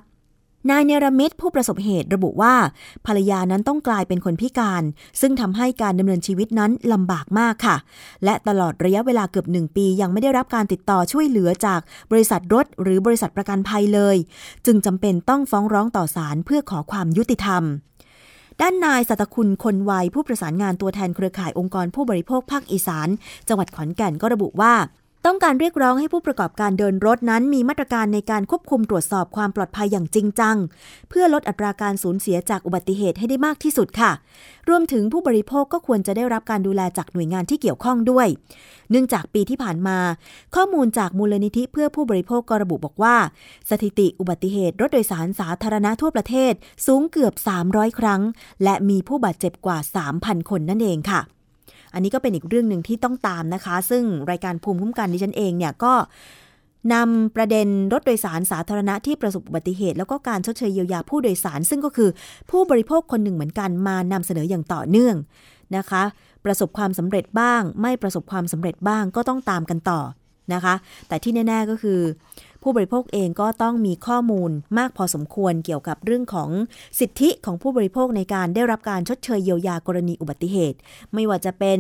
[0.70, 2.56] นายเนรมิตผู้ประสบเหตุระบุว่า
[3.06, 4.84] ภรรยานั้นต้องกลายเป็นคนพิการ
[5.22, 7.78] ซึ่งทำให้การดำเนินชีวิตนั้นลำบากมากค่ะ
[8.24, 11.80] และตลอดระยะเวลาเกือบหนึ่งปี ยังไม่ได้รับการติดต่อช่วยเหลือจาก
[12.12, 14.16] บริษัทรถ หรือบริษัทประกันภัยเลย
[14.66, 17.64] จึงจำเป็นต้องฟ้องร้องต่อศาลเพื่อขอความยุติธรรม
[18.62, 23.08] ด้านนายสัตคุณคนวัยผู้ประสานงานตัวแทนเครือข่ายองค์กรผู้บริโภคภาคอีสาน
[23.48, 24.74] จังหวัดขอนแก่นก็ระบุว่า
[25.26, 30.58] ต้องการเรียกร้องให้ผู้ประกอบการเดินรถนั้นมีมาตรการในการควบคุมตรวจสอบความปลอดภัยอย่างจริงจัง
[31.10, 34.12] เพื่อลดอัตราการสูญเสียจากอุบัติเหตุให้ได้มากที่สุดค่ะ
[34.70, 38.28] รวมถึงผู้บริโภคก็ควรจะได้รับการดูแลจากหน่วยงานที่เกี่ยวข้องด้วย
[38.92, 39.98] เนื่องจากปีที่ผ่านมา
[40.56, 43.16] ข้อมูลจากมูลนิธิเพื่อผู้บริโภคก็ระบุบอกว่า
[43.70, 46.54] สถิติอุบัติเหตุรถโดยสารสาธารณะทั่วประเทศ
[46.86, 47.34] สูงเกือบ
[47.68, 48.22] 300 ครั้ง
[48.64, 49.78] และมีผู้บาดเจ็บกว่า
[50.14, 51.22] 3,000 คนนั่นเองค่ะ
[51.94, 55.94] อันนี้ก็เป็นอีกเรื่องหนึ่งที่ต้องตามนะคะ ซึ่งรายการภูมิคุ้มกันดิฉันเองเนี่ยก็
[56.94, 62.10] นำประเด็นรถโดยสารสาธารณะที่ประสบอุบัติเหตุ แล้วก็การชดเชยเยียวยาผู้โดยสาร ซึ่งก็คือ
[62.50, 65.16] ผู้บริโภคคนหนึ่งเหมือนกันมานำเสนออย่างต่อเนื่อง
[65.78, 66.04] นะคะ
[66.46, 70.02] ประสบความสำเร็จบ้าง ไม่ประสบความสำเร็จบ้างก็ต้องตามกันต่อ
[70.54, 70.76] นะคะ
[71.08, 72.00] แต่ที่แน่ ๆก็คือ
[72.62, 76.50] ผู้บริโภคเองก็ต้องมีข้อมูลมากพอสมควรเกี่ยวกับเรื่องของ
[77.00, 80.78] สิทธิของผู้บริโภคในการได้รับการชดเชยเยียวยากรณีอุบัติเหตุ
[81.14, 81.80] ไม่ว่าจะเป็น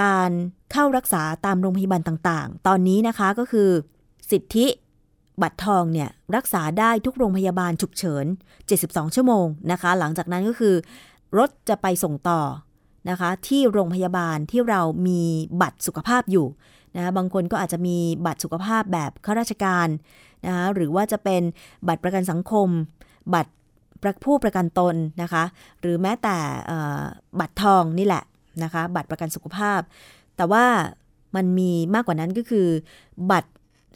[0.00, 0.30] การ
[0.72, 3.68] เข้ารักษาตามโรงพยาบาลต่างๆ ตอนนี้นะคะก็คือ
[4.30, 4.66] สิทธิ
[5.42, 8.24] บัตรทองเนี่ยรักษาได้ทุกโรงพยาบาลฉุกเฉิน
[8.70, 10.74] 72 ชั่วโมงนะคะ หลังจากนั้นก็คือ
[11.38, 12.40] รถจะไปส่งต่อ
[13.10, 15.20] นะคะ ที่โรงพยาบาลที่เรามี
[15.60, 16.46] บัตรสุขภาพอยู่
[16.96, 19.88] นะบางคนก็อาจจะมีบัตรสุขภาพแบบข้าราชการ
[20.46, 21.42] นะคะหรือว่าจะเป็น
[21.88, 22.68] บัตรประกันสังคม
[23.34, 23.50] บัตร
[24.24, 25.44] ผู้ประกันตนนะคะ
[25.80, 26.38] หรือแม้แต่
[27.40, 28.24] บัตรทองนี่แหละ
[28.62, 29.80] นะคะ บัตรประกันสุขภาพ
[30.36, 30.64] แต่ว่า
[31.36, 32.68] มันมีมากกว่านั้นก็คือ
[33.30, 33.50] บัตร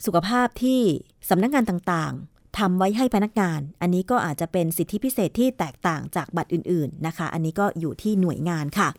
[0.05, 0.81] สุขภาพที่
[1.29, 8.89] สำนักงงานต่างๆทำไว้ให้พนักงาน อันนี้ก็อาจจะเป็นสิทธิพิเศษที่แตกต่างจากบัตรอื่นๆนะคะ อันนี้ก็อยู่ที่หน่วยงานค่ะ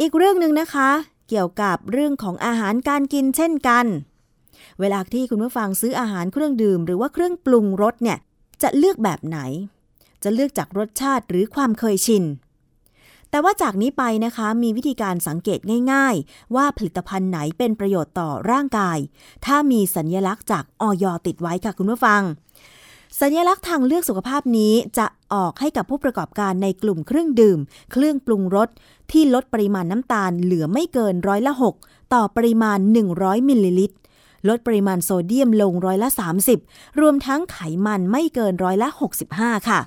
[0.00, 0.90] อีกเรื่องหนึ่งนะคะ
[1.28, 3.86] เกี่ยวกับเรื่องของอาหารการกินเช่นกัน
[4.80, 8.18] เวลาที่คุณผู้ฟังซื้ออาหารเครื่องดื่ม หรือว่าเครื่องปรุงรสเนี่ย
[8.62, 9.38] จะเลือกแบบไหน
[10.22, 12.24] จะเลือกจากรสชาติหรือความเคยชิน
[13.30, 15.60] แต่ว่าจากนี้ไปนะคะมีวิธีการสังเกต
[15.92, 18.98] ง่าย ๆ ว่าผลิตภัณฑ์ไหนเป็นประโยชน์ต่อร่างกาย
[19.46, 22.22] ถ้ามีสัญญลักษณ์จากออยติดไว้ค่ะคุณผู้ฟัง
[23.20, 27.58] สัญลักษณ์ทางเลือกสุขภาพนี้จะออกให้กับผู้ประกอบการในกลุ่มเครื่องดื่ม
[27.92, 28.68] เครื่องปรุงรส
[29.12, 31.52] ที่ลดปริมาณน้ำตาลเหลือไม่เกินร้อยละ
[31.82, 32.78] 6 ต่อปริมาณ
[33.12, 33.96] 100 มิลลิลิตร
[34.48, 36.08] ลดปริมาณโซเดียมลงร้อยละ
[36.54, 38.88] 30 รวมทั้งไขมันไม่เกินร้อยละ
[39.28, 39.80] 65 ค่ะ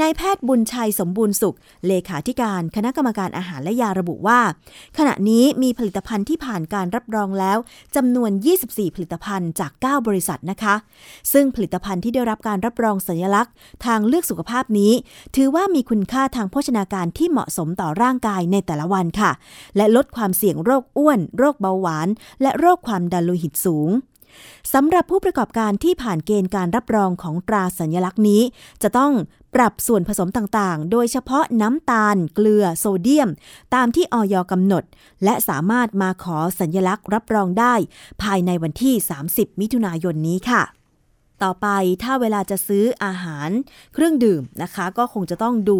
[0.00, 4.40] นายแพทย์บุญชัยสมบูรณ์สุข เลขาธิการคณะกรรมการอาหารและยาระบุว่า
[4.98, 7.58] ขณะนี้มีผลิตภัณฑ์ที่ผ่านการรับรองแล้ว
[7.96, 8.30] จำนวน
[8.62, 10.74] 24 ผลิตภัณฑ์จาก 9 บริษัทนะคะ
[11.32, 13.52] ซึ่งผลิตภัณฑ์ที่ได้รับการรับรองสัญลักษณ์
[13.84, 14.92] ทางเลือกสุขภาพนี้
[15.36, 19.30] ถือว่ามีคุณค่าทางโภชนาการที่เหมาะสมต่อร่างกายในแต่ละวันค่ะ
[19.76, 22.08] และลดความเสี่ยงโรคอ้วน โรคเบาหวาน
[22.42, 23.90] และโรคความดันโลหิตสูง
[24.74, 28.42] สำหรับผู้ประกอบการที่ผ่านเกณฑ์การรับรองของตราสัญลักษณ์นี้
[28.82, 29.12] จะต้อง
[29.54, 33.28] ปรับส่วนผสมต่างๆ โดยเฉพาะน้ำตาล เกลือ โซเดียม
[33.74, 34.84] ตามที่ออยกำหนด
[35.24, 37.74] และสามารถมาขอสัญลักษณ์รับรองได้
[38.22, 38.94] ภายในวันที่
[39.28, 40.62] 30 มิถุนายนนี้ค่ะ
[41.42, 41.68] ต่อไป
[42.02, 43.50] ถ้าเวลาจะซื้ออาหาร
[43.94, 45.78] เครื่องดื่มนะคะ ก็คงจะต้องดู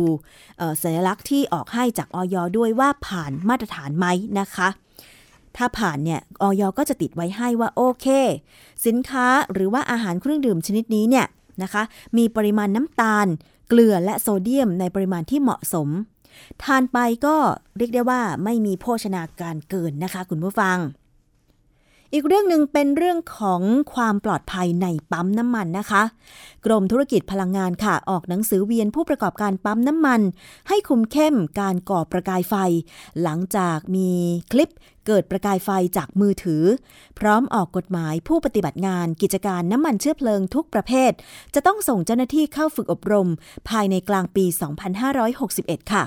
[0.82, 4.06] สัญลักษณ์ที่ออกให้จากออยด้วยว่าผ่านมาตรฐานไหม
[4.40, 4.68] นะคะ
[5.56, 8.06] ถ้าผ่านเนี่ยออยก็จะติดไว้ให้ว่าโอเค
[8.86, 11.26] สินค้าหรือว่าอาหารเครื่องดื่มชนิดนี้เนี่ย
[11.62, 11.82] นะคะ
[12.16, 13.26] มีปริมาณน้ำตาล
[13.68, 15.88] เกลือและโซเดียมในปริมาณที่เหมาะสม
[16.62, 17.36] ทานไปก็
[17.76, 20.78] เรียกได้ว่าไม่มีโภชนาการเกินนะคะ คุณผู้ฟัง
[22.12, 23.62] อีกเรื่องหนึ่งเป็นเรื่องของ
[23.94, 26.02] ความปลอดภัยในปั๊มน้ำมันนะคะ
[26.64, 30.20] กรมธุรกิจพลังงานค่ะ ออกหนังสือเวียนผู้ประกอบการปั๊มน้ำมัน
[30.68, 32.54] ให้คุมเข้มการก่อประกายไฟ
[33.22, 34.08] หลังจากมี
[34.52, 34.70] คลิป
[35.06, 36.64] เกิดประกายไฟจากมือถือ
[37.18, 41.12] พร้อมออกกฎหมายผู้ปฏิบัติงานกิจการน้ำมันเชื้อเพลิงทุกประเภท
[41.54, 43.28] จะต้องส่งเจ้าหน้าที่เข้าฝึกอบรม
[43.68, 44.44] ภายในกลางปี
[45.18, 46.04] 2561 ค่ะ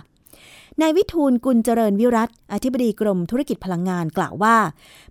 [0.81, 4.57] นายวิทูลกุลเจริญวิรัตอธิบดีกรมธุรกิจพลังงานกล่าวว่า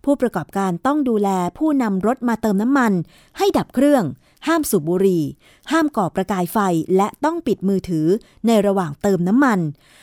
[0.05, 1.29] ผู้ประกอบการต้องดูแล
[1.59, 2.93] ผู้นำรถมาเติมน้ำมัน
[3.39, 4.05] ให้ดับเครื่อง
[4.47, 5.25] ห้ามสูบบุหรี่
[5.73, 6.59] ห้ามก่อประกายไฟ
[6.97, 8.07] และต้องปิดมือถือ
[8.47, 9.61] ในระหว่างเติมน้ำมัน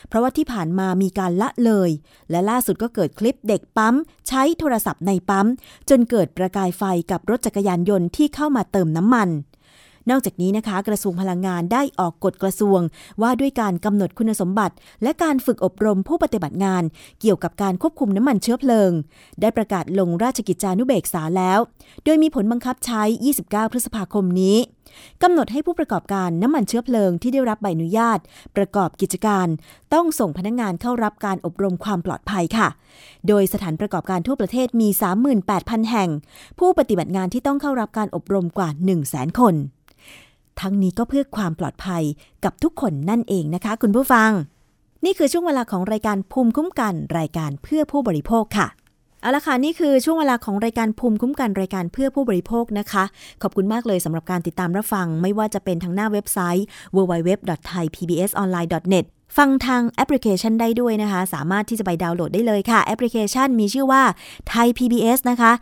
[0.08, 1.90] เพราะว่าที่ผ่านมามีการละเลย
[2.30, 3.94] และล่าสุดก็เกิดคลิปเด็กปั๊ม
[4.28, 5.46] ใช้โทรศัพท์ในปั๊ม
[5.90, 9.28] จนเกิดประกายไฟกับรถจักรยานยนต์ที่เข้ามาเติมน้ำมัน
[10.10, 12.80] นอกจากนี้นะคะ กระทรวงพลังงานได้ออกกฎกระทรวง
[13.22, 16.82] ว่าด้วยการกำหนดคุณสมบัติ และการฝึกอบรมผู้ปฏิบัติงาน
[17.20, 18.90] เกี่ยวกับการควบคุมน้ำมันเชื้อเพลิง
[19.40, 21.58] ได้ประกาศลงราชกิจจานุเบกษาแล้ว
[22.04, 23.02] โดยมีผลบังคับใช้
[23.38, 24.56] 29 พฤษภาคมนี้
[25.22, 28.18] กำหนดให้ผู้ประกอบการน้ำมันเชื้อเพลิงที่ได้รับใบอนุญาต
[28.56, 29.46] ประกอบกิจการ
[29.94, 32.68] ต้องส่งพนักงงานเข้ารับการอบรมความปลอดภัยค่ะ
[33.28, 34.88] โดยสถานประกอบการทั่วประเทศมี
[35.40, 36.10] 38,000 แห่ง
[36.58, 38.68] ผู้ปฏิบัติงานที่ต้องเข้ารับการอบรมกว่า
[39.04, 39.56] 100,000 คน
[40.60, 42.02] ทั้งนี้ก็เพื่อความปลอดภัย
[42.44, 44.30] กับทุกคนนั่นเองนะคะ คุณผู้ฟัง
[45.04, 48.68] นี่คือช่วงเวลาของรายการภูมิคุ้มกันรายการเพื่อผู้บริโภคค่ะ
[49.20, 53.04] เอาละค่ะนี่คือช่วงเวลาของรายการภูมิคุ้มกันรายการเพื่อผู้บริโภคนะคะ
[53.42, 59.04] ขอบคุณมากเลยสำหรับการติดตามรับฟัง ไม่ว่าจะเป็นทางหน้าเว็บไซต์ www.thaipbsonline.net
[59.36, 64.02] ฟังทางแอปพลิเคชันได้ด้วยนะคะ สามารถที่จะไปดาวน์โหลดได้เลยค่ะ แอปพลิเคชันมีชื่อว่า
[64.52, 65.52] Thai PBS นะคะ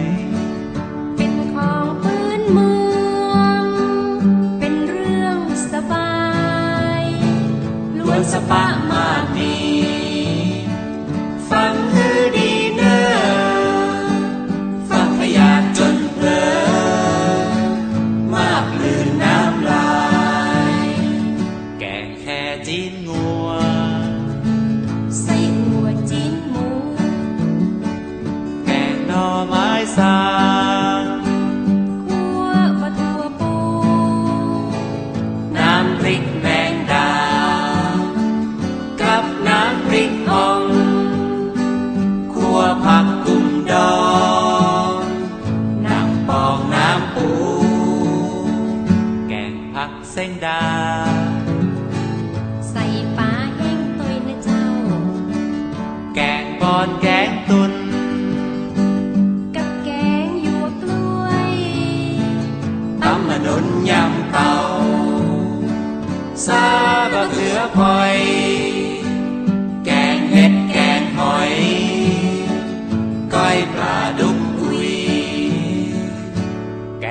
[1.17, 2.73] เป็นของพื้นเมื
[3.35, 3.65] อง
[4.59, 5.39] เป็นเรื่อง
[5.73, 6.15] สบา
[7.03, 7.05] ย
[7.99, 8.80] ล้วนสปะมาก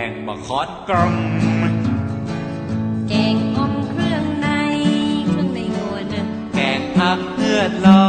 [0.10, 1.16] งบะคอดกลม
[3.10, 4.48] แกงอ่อมเครื่องใน
[5.28, 6.24] เครื่องในงัวนะ
[6.56, 8.09] แกงผักเลือดลออ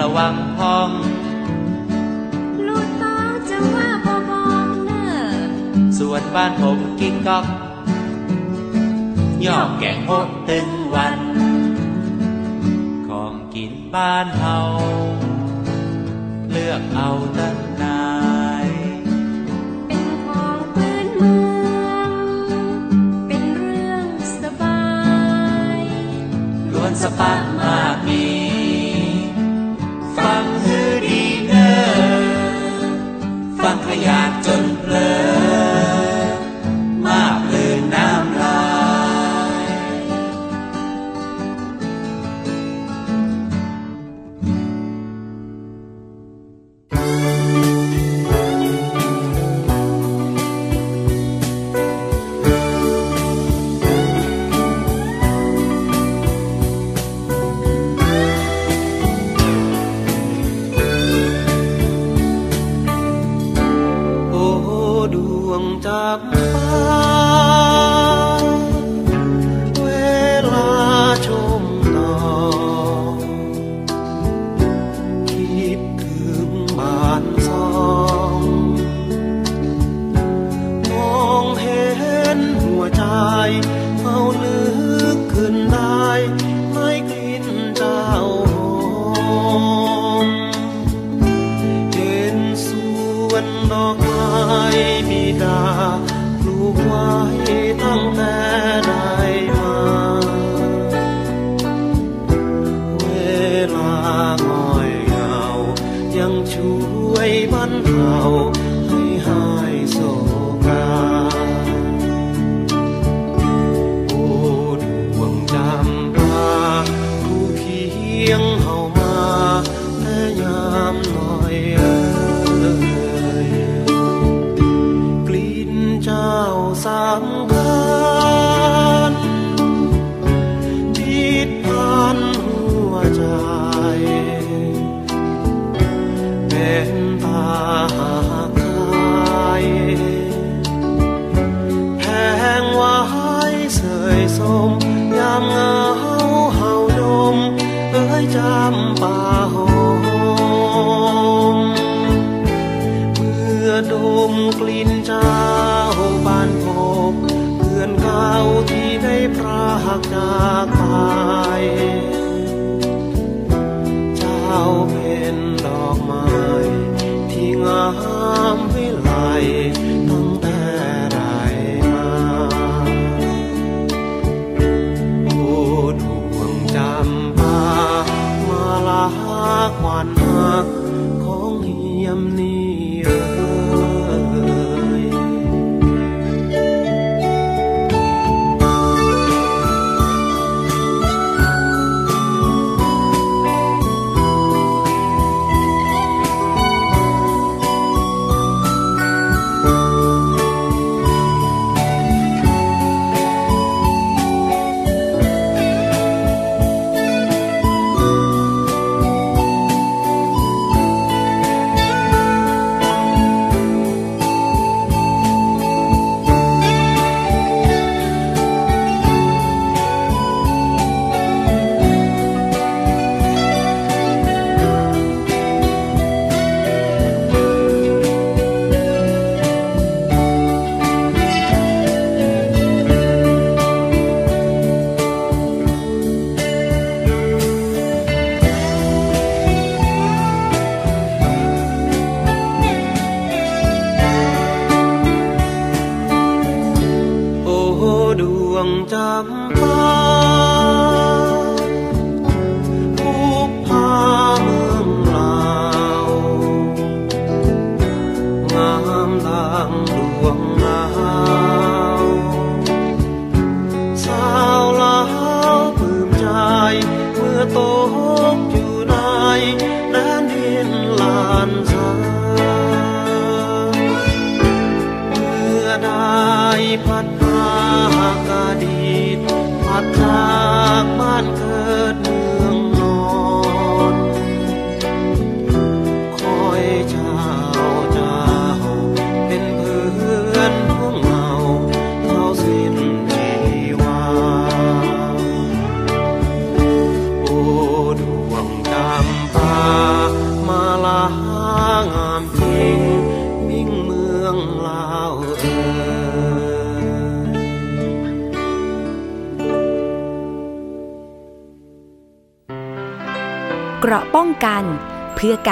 [0.00, 0.90] ระวังพ้อง
[2.66, 5.10] ลูกต้องจะว่าบอบองเนอ
[5.98, 7.44] ส่วนบ้านผมกินก๊อก
[9.44, 11.20] ย่อแกงโฮดตึงวัน
[13.08, 14.58] ของกินบ้านเฮา
[16.50, 18.04] เลือกเอาตั้งนา
[18.66, 18.68] ย
[19.86, 21.36] เป็นของพื้นเมื
[21.88, 22.10] อง
[23.26, 24.06] เป็นเรื่อง
[24.40, 24.82] สบา
[25.78, 25.80] ย
[26.72, 27.49] ล้วนสปะมา
[33.90, 34.29] ฟังขยาดจน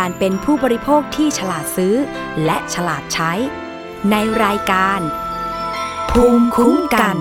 [0.08, 1.94] การเป็นผู้บริโภคที่ฉลาดซื้อ
[2.44, 3.32] และฉลาดใช้
[4.10, 5.00] ในรายการ
[6.10, 7.16] ภูมิคุ้มกัน